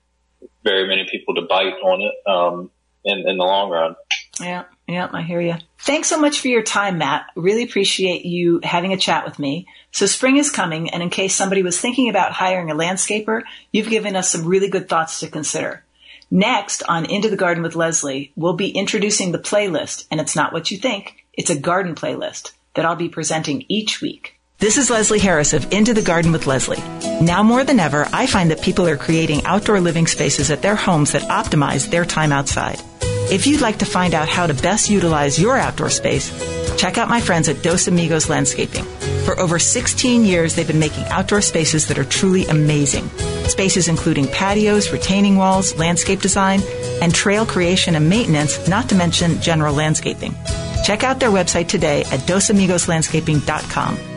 very 0.64 0.88
many 0.88 1.08
people 1.10 1.34
to 1.36 1.42
bite 1.42 1.74
on 1.84 2.02
it 2.02 2.14
um, 2.30 2.70
in, 3.04 3.28
in 3.28 3.38
the 3.38 3.44
long 3.44 3.70
run. 3.72 3.96
Yeah, 4.40 4.66
yeah, 4.88 5.10
I 5.12 5.24
hear 5.24 5.42
you. 5.42 5.56
Thanks 5.80 6.08
so 6.08 6.20
much 6.20 6.40
for 6.40 6.48
your 6.48 6.62
time, 6.62 7.00
Matt. 7.00 7.28
Really 7.36 7.64
appreciate 7.64 8.26
you 8.26 8.60
having 8.64 8.94
a 8.94 8.98
chat 8.98 9.26
with 9.26 9.40
me. 9.40 9.68
So 9.92 10.06
spring 10.06 10.38
is 10.38 10.52
coming, 10.52 10.90
and 10.92 11.02
in 11.02 11.10
case 11.10 11.34
somebody 11.34 11.64
was 11.64 11.80
thinking 11.80 12.10
about 12.10 12.34
hiring 12.34 12.70
a 12.70 12.76
landscaper, 12.76 13.42
you've 13.72 13.90
given 13.90 14.16
us 14.16 14.30
some 14.30 14.46
really 14.46 14.70
good 14.70 14.88
thoughts 14.88 15.20
to 15.20 15.28
consider. 15.28 15.84
Next 16.30 16.84
on 16.88 17.06
Into 17.06 17.30
the 17.30 17.36
Garden 17.36 17.64
with 17.64 17.76
Leslie, 17.76 18.32
we'll 18.36 18.54
be 18.54 18.70
introducing 18.70 19.32
the 19.32 19.40
playlist, 19.40 20.06
and 20.12 20.20
it's 20.20 20.36
not 20.36 20.54
what 20.54 20.70
you 20.70 20.78
think. 20.78 21.26
It's 21.34 21.50
a 21.50 21.60
garden 21.60 21.96
playlist 21.96 22.52
that 22.76 22.86
I'll 22.86 22.96
be 22.96 23.10
presenting 23.10 23.66
each 23.68 24.02
week. 24.02 24.40
This 24.58 24.78
is 24.78 24.90
Leslie 24.90 25.20
Harris 25.20 25.54
of 25.54 25.72
Into 25.74 25.94
the 25.94 26.02
Garden 26.02 26.32
with 26.32 26.48
Leslie. 26.48 26.82
Now 27.22 27.44
more 27.44 27.64
than 27.64 27.80
ever, 27.80 28.08
I 28.14 28.26
find 28.26 28.52
that 28.52 28.62
people 28.62 28.88
are 28.88 28.98
creating 28.98 29.46
outdoor 29.46 29.82
living 29.82 30.08
spaces 30.08 30.50
at 30.50 30.62
their 30.62 30.76
homes 30.76 31.12
that 31.12 31.24
optimize 31.24 31.90
their 31.90 32.06
time 32.06 32.32
outside. 32.32 32.82
If 33.32 33.48
you'd 33.48 33.62
like 33.62 33.80
to 33.80 33.86
find 33.86 34.14
out 34.14 34.30
how 34.30 34.46
to 34.46 34.54
best 34.54 34.90
utilize 34.90 35.40
your 35.40 35.58
outdoor 35.58 35.90
space, 35.90 36.30
check 36.78 37.00
out 37.00 37.10
my 37.10 37.20
friends 37.20 37.50
at 37.50 37.64
Dos 37.64 37.88
Amigos 37.88 38.30
Landscaping. 38.30 38.84
For 39.26 39.40
over 39.40 39.58
16 39.58 40.24
years, 40.24 40.56
they've 40.56 40.68
been 40.68 40.80
making 40.80 41.06
outdoor 41.06 41.42
spaces 41.42 41.88
that 41.88 41.98
are 41.98 42.04
truly 42.04 42.46
amazing. 42.46 43.10
Spaces 43.48 43.88
including 43.88 44.28
patios, 44.28 44.92
retaining 44.92 45.38
walls, 45.38 45.76
landscape 45.76 46.22
design, 46.22 46.62
and 47.02 47.14
trail 47.16 47.46
creation 47.48 47.96
and 47.96 48.08
maintenance, 48.08 48.68
not 48.68 48.90
to 48.90 48.96
mention 48.96 49.42
general 49.42 49.74
landscaping. 49.74 50.36
Check 50.84 51.04
out 51.04 51.20
their 51.20 51.32
website 51.32 51.68
today 51.68 52.02
at 52.12 52.20
dosamigoslandscaping.com. 52.22 54.15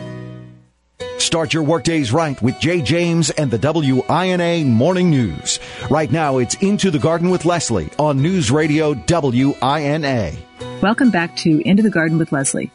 Start 1.19 1.53
your 1.53 1.63
workdays 1.63 2.13
right 2.13 2.41
with 2.41 2.59
Jay 2.59 2.81
James 2.81 3.29
and 3.31 3.51
the 3.51 3.59
WINA 3.59 4.65
Morning 4.65 5.09
News. 5.09 5.59
Right 5.89 6.09
now, 6.09 6.37
it's 6.37 6.55
Into 6.55 6.89
the 6.89 6.97
Garden 6.97 7.29
with 7.29 7.43
Leslie 7.43 7.89
on 7.99 8.21
News 8.21 8.49
Radio 8.49 8.93
WINA. 8.93 10.37
Welcome 10.81 11.11
back 11.11 11.35
to 11.37 11.61
Into 11.67 11.83
the 11.83 11.89
Garden 11.89 12.17
with 12.17 12.31
Leslie. 12.31 12.71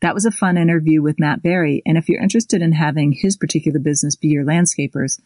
That 0.00 0.14
was 0.14 0.24
a 0.24 0.30
fun 0.30 0.56
interview 0.56 1.02
with 1.02 1.18
Matt 1.18 1.42
Barry, 1.42 1.82
and 1.84 1.98
if 1.98 2.08
you're 2.08 2.22
interested 2.22 2.62
in 2.62 2.70
having 2.70 3.10
his 3.12 3.36
particular 3.36 3.80
business 3.80 4.14
be 4.14 4.28
your 4.28 4.44
landscapers, 4.44 5.20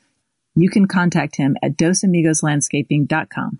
you 0.55 0.71
can 0.71 0.89
contact 0.89 1.37
him 1.37 1.59
at 1.63 1.77
dosamigoslandscaping.com. 1.77 3.59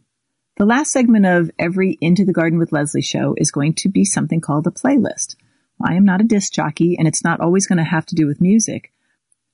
The 0.57 0.67
last 0.67 0.91
segment 0.91 1.27
of 1.27 1.51
every 1.59 1.99
Into 2.01 2.25
the 2.25 2.33
Garden 2.33 2.59
with 2.59 2.73
Leslie 2.73 3.03
show 3.03 3.35
is 3.37 3.51
going 3.51 3.75
to 3.75 3.91
be 3.91 4.07
something 4.07 4.41
called 4.41 4.67
a 4.67 4.71
playlist. 4.71 5.37
I 5.85 5.95
am 5.95 6.05
not 6.05 6.21
a 6.23 6.25
disc 6.25 6.53
jockey, 6.53 6.97
and 6.99 7.07
it's 7.07 7.25
not 7.25 7.41
always 7.41 7.67
going 7.67 7.79
to 7.79 7.85
have 7.85 8.07
to 8.07 8.15
do 8.15 8.27
with 8.27 8.41
music, 8.41 8.92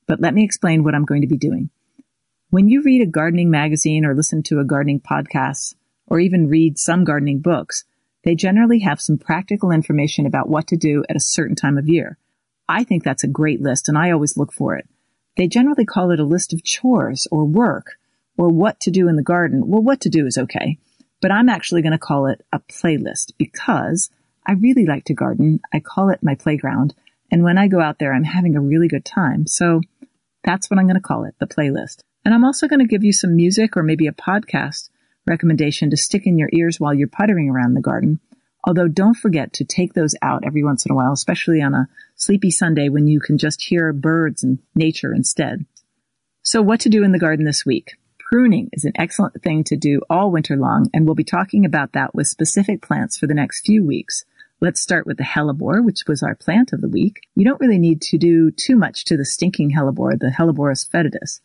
but 0.08 0.20
let 0.20 0.34
me 0.34 0.42
explain 0.42 0.82
what 0.82 0.96
I'm 0.96 1.04
going 1.04 1.20
to 1.20 1.28
be 1.28 1.36
doing. 1.36 1.70
When 2.50 2.68
you 2.68 2.82
read 2.82 3.02
a 3.02 3.06
gardening 3.06 3.50
magazine 3.50 4.04
or 4.04 4.14
listen 4.14 4.42
to 4.44 4.58
a 4.58 4.64
gardening 4.64 5.00
podcast, 5.00 5.74
or 6.08 6.18
even 6.18 6.48
read 6.48 6.78
some 6.78 7.04
gardening 7.04 7.40
books, 7.40 7.84
they 8.24 8.34
generally 8.34 8.80
have 8.80 9.00
some 9.00 9.18
practical 9.18 9.70
information 9.70 10.26
about 10.26 10.48
what 10.48 10.66
to 10.68 10.76
do 10.76 11.04
at 11.08 11.16
a 11.16 11.20
certain 11.20 11.56
time 11.56 11.78
of 11.78 11.88
year. 11.88 12.18
I 12.68 12.84
think 12.84 13.04
that's 13.04 13.24
a 13.24 13.28
great 13.28 13.60
list 13.60 13.88
and 13.88 13.96
I 13.96 14.10
always 14.10 14.36
look 14.36 14.52
for 14.52 14.74
it. 14.74 14.88
They 15.36 15.46
generally 15.46 15.84
call 15.84 16.10
it 16.10 16.20
a 16.20 16.24
list 16.24 16.52
of 16.52 16.64
chores 16.64 17.28
or 17.30 17.44
work 17.44 17.92
or 18.36 18.48
what 18.48 18.80
to 18.80 18.90
do 18.90 19.08
in 19.08 19.16
the 19.16 19.22
garden. 19.22 19.68
Well, 19.68 19.82
what 19.82 20.00
to 20.02 20.08
do 20.08 20.26
is 20.26 20.36
okay, 20.36 20.78
but 21.20 21.30
I'm 21.30 21.48
actually 21.48 21.82
going 21.82 21.92
to 21.92 21.98
call 21.98 22.26
it 22.26 22.44
a 22.52 22.58
playlist 22.58 23.32
because 23.38 24.10
I 24.46 24.52
really 24.52 24.84
like 24.84 25.04
to 25.04 25.14
garden. 25.14 25.60
I 25.72 25.80
call 25.80 26.10
it 26.10 26.22
my 26.22 26.34
playground. 26.34 26.94
And 27.30 27.44
when 27.44 27.58
I 27.58 27.68
go 27.68 27.80
out 27.80 27.98
there, 27.98 28.12
I'm 28.12 28.24
having 28.24 28.56
a 28.56 28.60
really 28.60 28.88
good 28.88 29.04
time. 29.04 29.46
So 29.46 29.80
that's 30.44 30.70
what 30.70 30.78
I'm 30.78 30.86
going 30.86 30.94
to 30.94 31.00
call 31.00 31.24
it, 31.24 31.34
the 31.38 31.46
playlist. 31.46 32.02
And 32.24 32.34
I'm 32.34 32.44
also 32.44 32.68
going 32.68 32.80
to 32.80 32.86
give 32.86 33.04
you 33.04 33.12
some 33.12 33.36
music 33.36 33.76
or 33.76 33.82
maybe 33.82 34.06
a 34.06 34.12
podcast 34.12 34.90
recommendation 35.26 35.90
to 35.90 35.96
stick 35.96 36.26
in 36.26 36.38
your 36.38 36.48
ears 36.52 36.80
while 36.80 36.94
you're 36.94 37.08
puttering 37.08 37.50
around 37.50 37.74
the 37.74 37.80
garden. 37.80 38.20
Although 38.64 38.88
don't 38.88 39.16
forget 39.16 39.52
to 39.54 39.64
take 39.64 39.94
those 39.94 40.14
out 40.20 40.44
every 40.44 40.64
once 40.64 40.84
in 40.84 40.92
a 40.92 40.94
while, 40.94 41.12
especially 41.12 41.62
on 41.62 41.74
a 41.74 41.88
sleepy 42.16 42.50
Sunday 42.50 42.88
when 42.88 43.06
you 43.06 43.20
can 43.20 43.38
just 43.38 43.62
hear 43.62 43.92
birds 43.92 44.42
and 44.42 44.58
nature 44.74 45.14
instead. 45.14 45.64
So 46.42 46.60
what 46.62 46.80
to 46.80 46.88
do 46.88 47.04
in 47.04 47.12
the 47.12 47.18
garden 47.18 47.44
this 47.44 47.64
week? 47.64 47.92
Pruning 48.18 48.68
is 48.72 48.84
an 48.84 48.92
excellent 48.96 49.42
thing 49.42 49.64
to 49.64 49.76
do 49.76 50.02
all 50.10 50.30
winter 50.30 50.56
long, 50.56 50.90
and 50.92 51.06
we'll 51.06 51.14
be 51.14 51.24
talking 51.24 51.64
about 51.64 51.92
that 51.92 52.14
with 52.14 52.26
specific 52.26 52.82
plants 52.82 53.16
for 53.16 53.26
the 53.26 53.34
next 53.34 53.64
few 53.64 53.84
weeks. 53.86 54.24
Let's 54.60 54.80
start 54.80 55.06
with 55.06 55.18
the 55.18 55.24
hellebore, 55.24 55.84
which 55.84 56.04
was 56.08 56.22
our 56.22 56.34
plant 56.34 56.72
of 56.72 56.80
the 56.80 56.88
week. 56.88 57.20
You 57.34 57.44
don't 57.44 57.60
really 57.60 57.78
need 57.78 58.02
to 58.02 58.18
do 58.18 58.50
too 58.50 58.76
much 58.76 59.04
to 59.06 59.16
the 59.16 59.24
stinking 59.24 59.70
hellebore, 59.70 60.18
the 60.18 60.34
Helleborus 60.36 60.88
foetidus 60.88 61.40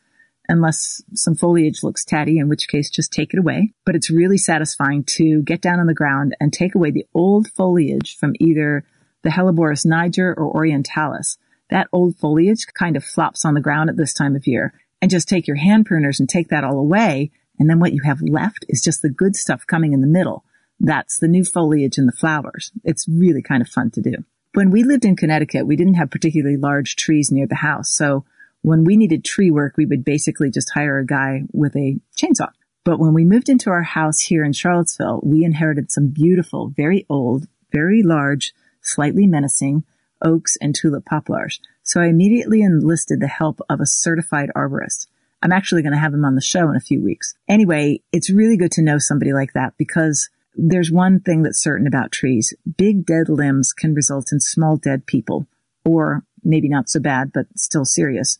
unless 0.49 1.01
some 1.13 1.35
foliage 1.35 1.83
looks 1.83 2.03
tatty, 2.03 2.37
in 2.37 2.49
which 2.49 2.67
case 2.67 2.89
just 2.89 3.11
take 3.11 3.33
it 3.33 3.39
away. 3.39 3.73
But 3.85 3.95
it's 3.95 4.09
really 4.09 4.37
satisfying 4.37 5.03
to 5.05 5.41
get 5.43 5.61
down 5.61 5.79
on 5.79 5.87
the 5.87 5.93
ground 5.93 6.35
and 6.39 6.51
take 6.51 6.75
away 6.75 6.91
the 6.91 7.07
old 7.13 7.47
foliage 7.49 8.17
from 8.17 8.33
either 8.39 8.85
the 9.21 9.29
Helleborus 9.29 9.85
niger 9.85 10.33
or 10.33 10.53
orientalis. 10.53 11.37
That 11.69 11.87
old 11.91 12.17
foliage 12.17 12.67
kind 12.73 12.97
of 12.97 13.03
flops 13.03 13.45
on 13.45 13.53
the 13.53 13.61
ground 13.61 13.89
at 13.89 13.97
this 13.97 14.13
time 14.13 14.35
of 14.35 14.47
year 14.47 14.73
and 15.01 15.09
just 15.09 15.29
take 15.29 15.47
your 15.47 15.57
hand 15.57 15.87
pruners 15.87 16.19
and 16.19 16.27
take 16.27 16.49
that 16.49 16.63
all 16.63 16.77
away. 16.77 17.31
And 17.57 17.69
then 17.69 17.79
what 17.79 17.93
you 17.93 18.01
have 18.03 18.21
left 18.21 18.65
is 18.67 18.81
just 18.81 19.01
the 19.01 19.09
good 19.09 19.35
stuff 19.35 19.65
coming 19.65 19.93
in 19.93 20.01
the 20.01 20.07
middle. 20.07 20.43
That's 20.83 21.17
the 21.17 21.29
new 21.29 21.45
foliage 21.45 21.97
and 21.97 22.09
the 22.09 22.11
flowers. 22.11 22.71
It's 22.83 23.07
really 23.07 23.41
kind 23.41 23.61
of 23.61 23.69
fun 23.69 23.89
to 23.91 24.01
do. 24.01 24.15
When 24.53 24.69
we 24.69 24.83
lived 24.83 25.05
in 25.05 25.15
Connecticut, 25.15 25.65
we 25.65 25.77
didn't 25.77 25.93
have 25.95 26.11
particularly 26.11 26.57
large 26.57 26.97
trees 26.97 27.31
near 27.31 27.47
the 27.47 27.55
house. 27.55 27.89
So 27.89 28.25
when 28.61 28.83
we 28.83 28.97
needed 28.97 29.23
tree 29.23 29.49
work, 29.49 29.77
we 29.77 29.85
would 29.85 30.03
basically 30.03 30.51
just 30.51 30.71
hire 30.73 30.99
a 30.99 31.05
guy 31.05 31.43
with 31.53 31.75
a 31.77 31.99
chainsaw. 32.17 32.49
But 32.83 32.99
when 32.99 33.13
we 33.13 33.23
moved 33.23 33.47
into 33.47 33.69
our 33.69 33.81
house 33.81 34.19
here 34.19 34.43
in 34.43 34.51
Charlottesville, 34.51 35.21
we 35.23 35.45
inherited 35.45 35.89
some 35.89 36.09
beautiful, 36.09 36.73
very 36.75 37.05
old, 37.09 37.47
very 37.71 38.03
large, 38.03 38.53
slightly 38.81 39.25
menacing 39.25 39.85
oaks 40.21 40.57
and 40.61 40.75
tulip 40.75 41.05
poplars. 41.05 41.61
So 41.81 42.01
I 42.01 42.07
immediately 42.07 42.61
enlisted 42.61 43.21
the 43.21 43.27
help 43.27 43.61
of 43.69 43.79
a 43.79 43.85
certified 43.85 44.49
arborist. 44.53 45.07
I'm 45.41 45.53
actually 45.53 45.81
going 45.81 45.93
to 45.93 45.99
have 45.99 46.13
him 46.13 46.25
on 46.25 46.35
the 46.35 46.41
show 46.41 46.69
in 46.69 46.75
a 46.75 46.81
few 46.81 47.01
weeks. 47.01 47.35
Anyway, 47.47 48.01
it's 48.11 48.29
really 48.29 48.57
good 48.57 48.71
to 48.73 48.81
know 48.81 48.97
somebody 48.97 49.33
like 49.33 49.53
that 49.53 49.73
because 49.77 50.29
there's 50.55 50.91
one 50.91 51.19
thing 51.19 51.43
that's 51.43 51.61
certain 51.61 51.87
about 51.87 52.11
trees. 52.11 52.53
Big 52.77 53.05
dead 53.05 53.29
limbs 53.29 53.73
can 53.73 53.93
result 53.93 54.31
in 54.31 54.39
small 54.39 54.77
dead 54.77 55.05
people, 55.05 55.47
or 55.85 56.23
maybe 56.43 56.69
not 56.69 56.89
so 56.89 56.99
bad, 56.99 57.31
but 57.33 57.47
still 57.55 57.85
serious 57.85 58.39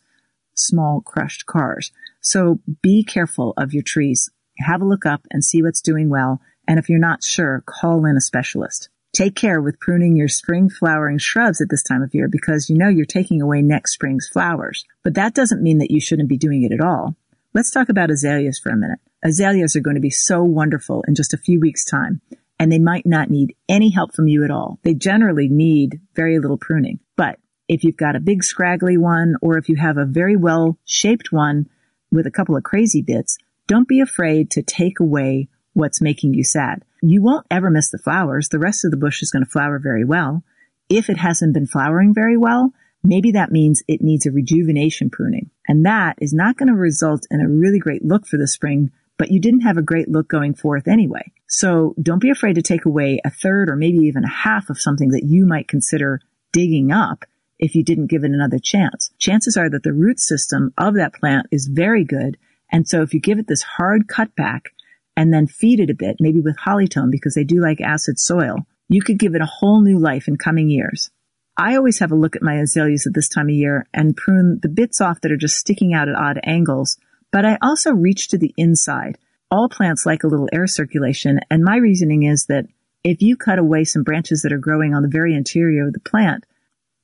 small 0.56 1.02
crushed 1.02 1.45
cars. 1.45 1.91
So 2.21 2.60
be 2.82 3.04
careful 3.04 3.54
of 3.58 3.73
your 3.73 3.84
trees. 3.84 4.30
Have 4.60 4.82
a 4.82 4.86
look 4.86 5.06
up 5.06 5.26
and 5.32 5.43
see 5.43 5.62
what's 5.62 5.82
doing 5.82 6.10
well. 6.10 6.41
And 6.67 6.80
if 6.80 6.89
you're 6.89 6.99
not 6.99 7.23
sure, 7.23 7.63
call 7.65 8.06
in 8.06 8.15
a 8.15 8.21
specialist. 8.21 8.89
Take 9.13 9.36
care 9.36 9.62
with 9.62 9.80
pruning 9.80 10.15
your 10.15 10.28
spring 10.28 10.69
flowering 10.69 11.19
shrubs 11.19 11.62
at 11.62 11.69
this 11.69 11.84
time 11.84 12.02
of 12.02 12.15
year 12.15 12.28
because 12.28 12.69
you 12.69 12.78
know 12.78 12.88
you're 12.88 13.06
taking 13.06 13.41
away 13.41 13.62
next 13.62 13.93
spring's 13.93 14.28
flowers. 14.28 14.86
But 15.04 15.13
that 15.15 15.36
doesn't 15.36 15.62
mean 15.62 15.78
that 15.80 15.91
you 15.91 15.99
shouldn't 15.99 16.30
be 16.30 16.38
doing 16.38 16.63
it 16.63 16.71
at 16.71 16.82
all. 16.82 17.15
Let's 17.54 17.69
talk 17.69 17.89
about 17.89 18.10
azaleas 18.10 18.60
for 18.60 18.69
a 18.69 18.78
minute. 18.78 18.99
Azaleas 19.24 19.76
are 19.76 19.82
going 19.82 19.96
to 19.96 20.02
be 20.02 20.10
so 20.10 20.44
wonderful 20.44 21.04
in 21.08 21.16
just 21.16 21.34
a 21.34 21.38
few 21.38 21.60
weeks 21.60 21.86
time 21.86 22.22
and 22.60 22.72
they 22.72 22.80
might 22.80 23.06
not 23.06 23.30
need 23.30 23.56
any 23.68 23.90
help 23.90 24.14
from 24.14 24.28
you 24.28 24.44
at 24.44 24.52
all. 24.52 24.80
They 24.84 24.94
generally 24.94 25.48
need 25.48 26.00
very 26.16 26.40
little 26.40 26.58
pruning, 26.58 27.00
but 27.16 27.40
if 27.68 27.84
you've 27.84 27.98
got 27.98 28.16
a 28.16 28.22
big 28.22 28.44
scraggly 28.44 28.98
one 28.98 29.36
or 29.42 29.58
if 29.58 29.70
you 29.70 29.76
have 29.78 29.98
a 29.98 30.06
very 30.06 30.36
well 30.36 30.78
shaped 30.86 31.32
one 31.32 31.70
with 32.12 32.28
a 32.28 32.32
couple 32.32 32.56
of 32.56 32.64
crazy 32.64 33.02
bits, 33.02 33.38
don't 33.68 33.88
be 33.88 34.02
afraid 34.02 34.52
to 34.52 34.62
take 34.62 35.00
away 35.00 35.48
what's 35.74 36.02
making 36.02 36.34
you 36.34 36.44
sad. 36.44 36.84
You 37.02 37.22
won't 37.22 37.48
ever 37.50 37.70
miss 37.70 37.90
the 37.90 37.98
flowers. 37.98 38.50
The 38.50 38.60
rest 38.60 38.86
of 38.86 38.92
the 38.92 38.98
bush 38.98 39.22
is 39.22 39.32
going 39.32 39.44
to 39.44 39.50
flower 39.50 39.80
very 39.80 40.06
well. 40.06 40.44
If 40.90 41.10
it 41.10 41.18
hasn't 41.18 41.54
been 41.54 41.68
flowering 41.68 42.14
very 42.14 42.38
well, 42.38 42.74
maybe 43.04 43.32
that 43.32 43.52
means 43.52 43.84
it 43.88 44.02
needs 44.02 44.26
a 44.26 44.32
rejuvenation 44.32 45.10
pruning. 45.10 45.50
And 45.68 45.86
that 45.86 46.18
is 46.20 46.34
not 46.34 46.58
going 46.58 46.68
to 46.68 46.76
result 46.76 47.26
in 47.32 47.42
a 47.42 47.50
really 47.50 47.80
great 47.80 48.06
look 48.06 48.28
for 48.28 48.38
the 48.38 48.48
spring, 48.48 48.92
but 49.17 49.32
you 49.32 49.39
didn't 49.39 49.62
have 49.62 49.78
a 49.78 49.82
great 49.82 50.10
look 50.10 50.28
going 50.28 50.54
forth 50.54 50.88
anyway. 50.88 51.32
So 51.47 51.93
don't 52.02 52.21
be 52.21 52.32
afraid 52.32 52.56
to 52.56 52.62
take 52.62 52.86
away 52.86 53.19
a 53.23 53.30
third 53.30 53.69
or 53.69 53.76
maybe 53.76 53.99
even 53.99 54.23
a 54.23 54.30
half 54.30 54.69
of 54.69 54.82
something 54.82 55.10
that 55.10 55.26
you 55.26 55.45
might 55.45 55.67
consider 55.67 56.19
digging 56.52 56.91
up 56.91 57.26
if 57.60 57.76
you 57.76 57.84
didn't 57.84 58.08
give 58.08 58.23
it 58.23 58.32
another 58.32 58.60
chance. 58.60 59.12
Chances 59.19 59.56
are 59.56 59.69
that 59.69 59.84
the 59.84 59.93
root 59.93 60.19
system 60.19 60.73
of 60.78 60.95
that 60.95 61.13
plant 61.13 61.47
is 61.52 61.67
very 61.71 62.04
good. 62.04 62.38
And 62.71 62.88
so 62.88 63.02
if 63.02 63.13
you 63.13 63.19
give 63.19 63.39
it 63.39 63.47
this 63.47 63.62
hard 63.62 64.08
cutback 64.08 64.67
and 65.15 65.32
then 65.32 65.47
feed 65.47 65.80
it 65.80 65.91
a 65.91 65.95
bit, 65.95 66.17
maybe 66.19 66.41
with 66.41 66.58
Holly-tone 66.58 67.12
because 67.12 67.36
they 67.36 67.43
do 67.43 67.62
like 67.62 67.82
acid 67.82 68.19
soil, 68.19 68.65
you 68.89 69.02
could 69.02 69.19
give 69.19 69.36
it 69.36 69.41
a 69.41 69.45
whole 69.45 69.82
new 69.82 69.99
life 69.99 70.28
in 70.28 70.38
coming 70.38 70.69
years. 70.69 71.12
I 71.56 71.76
always 71.76 71.99
have 71.99 72.12
a 72.12 72.15
look 72.15 72.36
at 72.36 72.41
my 72.41 72.56
azaleas 72.56 73.06
at 73.06 73.13
this 73.13 73.30
time 73.30 73.47
of 73.47 73.56
year 73.56 73.86
and 73.93 74.17
prune 74.17 74.60
the 74.62 74.69
bits 74.69 74.99
off 74.99 75.21
that 75.21 75.32
are 75.32 75.38
just 75.38 75.58
sticking 75.58 75.93
out 75.93 76.10
at 76.10 76.15
odd 76.15 76.39
angles, 76.43 76.97
but 77.34 77.43
I 77.43 77.58
also 77.62 77.91
reach 77.91 78.30
to 78.30 78.38
the 78.38 78.54
inside. 78.56 79.17
All 79.52 79.67
plants 79.67 80.06
like 80.06 80.24
a 80.24 80.28
little 80.28 80.48
air 80.54 80.67
circulation, 80.67 81.41
and 81.52 81.63
my 81.63 81.76
reasoning 81.76 82.24
is 82.24 82.46
that 82.46 82.67
if 83.04 83.22
you 83.22 83.36
cut 83.36 83.60
away 83.60 83.84
some 83.84 84.04
branches 84.04 84.43
that 84.43 84.54
are 84.54 84.58
growing 84.58 84.93
on 84.93 85.02
the 85.02 85.10
very 85.10 85.36
interior 85.36 85.88
of 85.88 85.93
the 85.93 86.00
plant, 86.00 86.46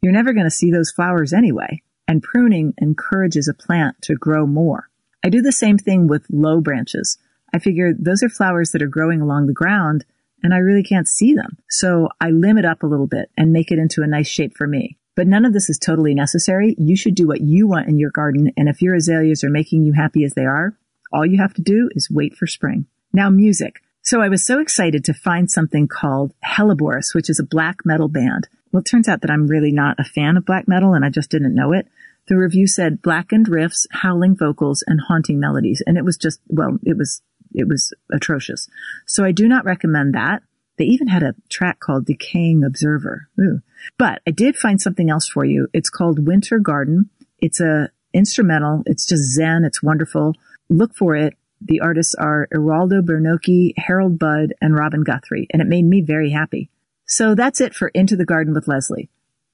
you're 0.02 0.14
never 0.14 0.32
going 0.32 0.46
to 0.46 0.52
see 0.52 0.72
those 0.72 0.92
flowers 0.92 1.34
anyway. 1.34 1.82
and 2.10 2.24
pruning 2.24 2.74
encourages 2.82 3.48
a 3.48 3.54
plant 3.54 3.96
to 4.02 4.16
grow 4.16 4.48
more. 4.48 4.90
I 5.24 5.30
do 5.30 5.44
the 5.44 5.52
same 5.52 5.78
thing 5.78 6.08
with 6.08 6.26
low 6.32 6.60
branches. 6.60 7.20
I 7.54 7.60
figure 7.60 7.94
those 7.94 8.24
are 8.24 8.30
flowers 8.30 8.72
that 8.72 8.82
are 8.82 8.88
growing 8.88 9.22
along 9.22 9.46
the 9.46 9.54
ground 9.54 10.06
and 10.42 10.54
I 10.54 10.58
really 10.58 10.82
can't 10.82 11.08
see 11.08 11.36
them. 11.36 11.58
So 11.70 12.10
I 12.20 12.32
limit 12.32 12.66
up 12.66 12.82
a 12.82 12.88
little 12.88 13.06
bit 13.06 13.30
and 13.38 13.54
make 13.54 13.72
it 13.72 13.78
into 13.78 14.02
a 14.02 14.08
nice 14.08 14.28
shape 14.28 14.58
for 14.58 14.66
me. 14.66 14.98
But 15.20 15.28
none 15.28 15.44
of 15.44 15.52
this 15.52 15.70
is 15.70 15.78
totally 15.78 16.14
necessary. 16.14 16.76
You 16.78 16.96
should 16.96 17.14
do 17.14 17.28
what 17.28 17.42
you 17.42 17.68
want 17.68 17.90
in 17.90 18.00
your 18.00 18.10
garden. 18.10 18.54
And 18.56 18.70
if 18.70 18.82
your 18.82 18.96
azaleas 18.96 19.44
are 19.44 19.50
making 19.50 19.84
you 19.84 19.92
happy 19.92 20.24
as 20.24 20.34
they 20.34 20.46
are, 20.46 20.78
all 21.12 21.26
you 21.26 21.40
have 21.40 21.54
to 21.56 21.62
do 21.62 21.90
is 21.92 22.10
wait 22.10 22.38
for 22.38 22.48
spring. 22.48 22.86
Now 23.12 23.30
music. 23.30 23.82
So 24.02 24.22
I 24.22 24.30
was 24.30 24.46
so 24.46 24.62
excited 24.62 25.04
to 25.04 25.14
find 25.14 25.52
something 25.52 25.90
called 25.90 26.34
Helleborus, 26.42 27.14
which 27.14 27.30
is 27.30 27.38
a 27.38 27.44
black 27.44 27.80
metal 27.84 28.08
band. 28.08 28.48
Well, 28.72 28.80
it 28.80 28.86
turns 28.86 29.10
out 29.10 29.20
that 29.20 29.30
I'm 29.30 29.48
really 29.48 29.74
not 29.74 30.00
a 30.00 30.06
fan 30.06 30.38
of 30.38 30.46
black 30.46 30.70
metal 30.70 30.94
and 30.94 31.04
I 31.04 31.10
just 31.10 31.30
didn't 31.30 31.54
know 31.54 31.74
it. 31.74 31.90
The 32.30 32.38
review 32.38 32.66
said 32.66 33.02
blackened 33.02 33.48
riffs, 33.48 33.88
howling 33.92 34.38
vocals, 34.38 34.86
and 34.88 35.02
haunting 35.02 35.38
melodies. 35.38 35.84
And 35.86 35.98
it 35.98 36.06
was 36.06 36.16
just, 36.16 36.40
well, 36.48 36.80
it 36.86 36.98
was, 36.98 37.22
it 37.54 37.68
was 37.68 37.94
atrocious. 38.10 38.70
So 39.06 39.26
I 39.26 39.34
do 39.34 39.50
not 39.50 39.66
recommend 39.66 40.16
that. 40.16 40.44
They 40.80 40.86
even 40.86 41.10
had 41.10 41.24
a 41.24 41.36
track 41.50 41.82
called 41.82 42.06
Decaying 42.06 42.64
Observer. 42.64 43.28
Ooh. 43.38 43.62
But 43.98 44.22
I 44.26 44.32
did 44.32 44.56
find 44.56 44.82
something 44.82 45.10
else 45.10 45.28
for 45.28 45.44
you. 45.44 45.68
It's 45.74 45.90
called 45.90 46.26
Winter 46.26 46.58
Garden. 46.58 47.10
It's 47.40 47.60
a 47.60 47.90
instrumental. 48.14 48.84
It's 48.86 49.06
just 49.06 49.34
zen. 49.36 49.66
It's 49.66 49.84
wonderful. 49.84 50.36
Look 50.70 50.96
for 50.96 51.18
it. 51.18 51.34
The 51.62 51.82
artists 51.82 52.16
are 52.16 52.48
Eraldo 52.54 53.02
Bernocchi, 53.02 53.74
Harold 53.76 54.18
Budd, 54.18 54.54
and 54.62 54.74
Robin 54.74 55.04
Guthrie, 55.04 55.48
and 55.52 55.62
it 55.62 55.68
made 55.68 55.84
me 55.84 56.02
very 56.02 56.30
happy. 56.30 56.70
So 57.06 57.36
that's 57.36 57.60
it 57.60 57.76
for 57.76 57.90
Into 57.90 58.16
the 58.16 58.26
Garden 58.26 58.54
with 58.54 58.70
Leslie. 58.70 59.10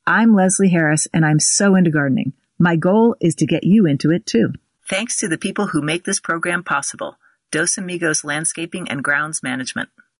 I'm 0.05 0.35
Leslie 0.35 0.69
Harris, 0.69 1.07
and 1.11 1.25
I'm 1.25 1.39
so 1.39 1.73
into 1.73 1.89
gardening. 1.89 2.33
My 2.59 2.75
goal 2.75 3.15
is 3.19 3.33
to 3.35 3.47
get 3.47 3.63
you 3.63 3.87
into 3.87 4.11
it 4.11 4.27
too. 4.27 4.53
Thanks 4.87 5.17
to 5.17 5.27
the 5.27 5.39
people 5.39 5.67
who 5.67 5.81
make 5.81 6.03
this 6.03 6.19
program 6.19 6.63
possible. 6.63 7.17
Dos 7.49 7.79
Amigos 7.79 8.23
Landscaping 8.23 8.87
and 8.87 9.03
Grounds 9.03 9.41
Management. 9.41 9.89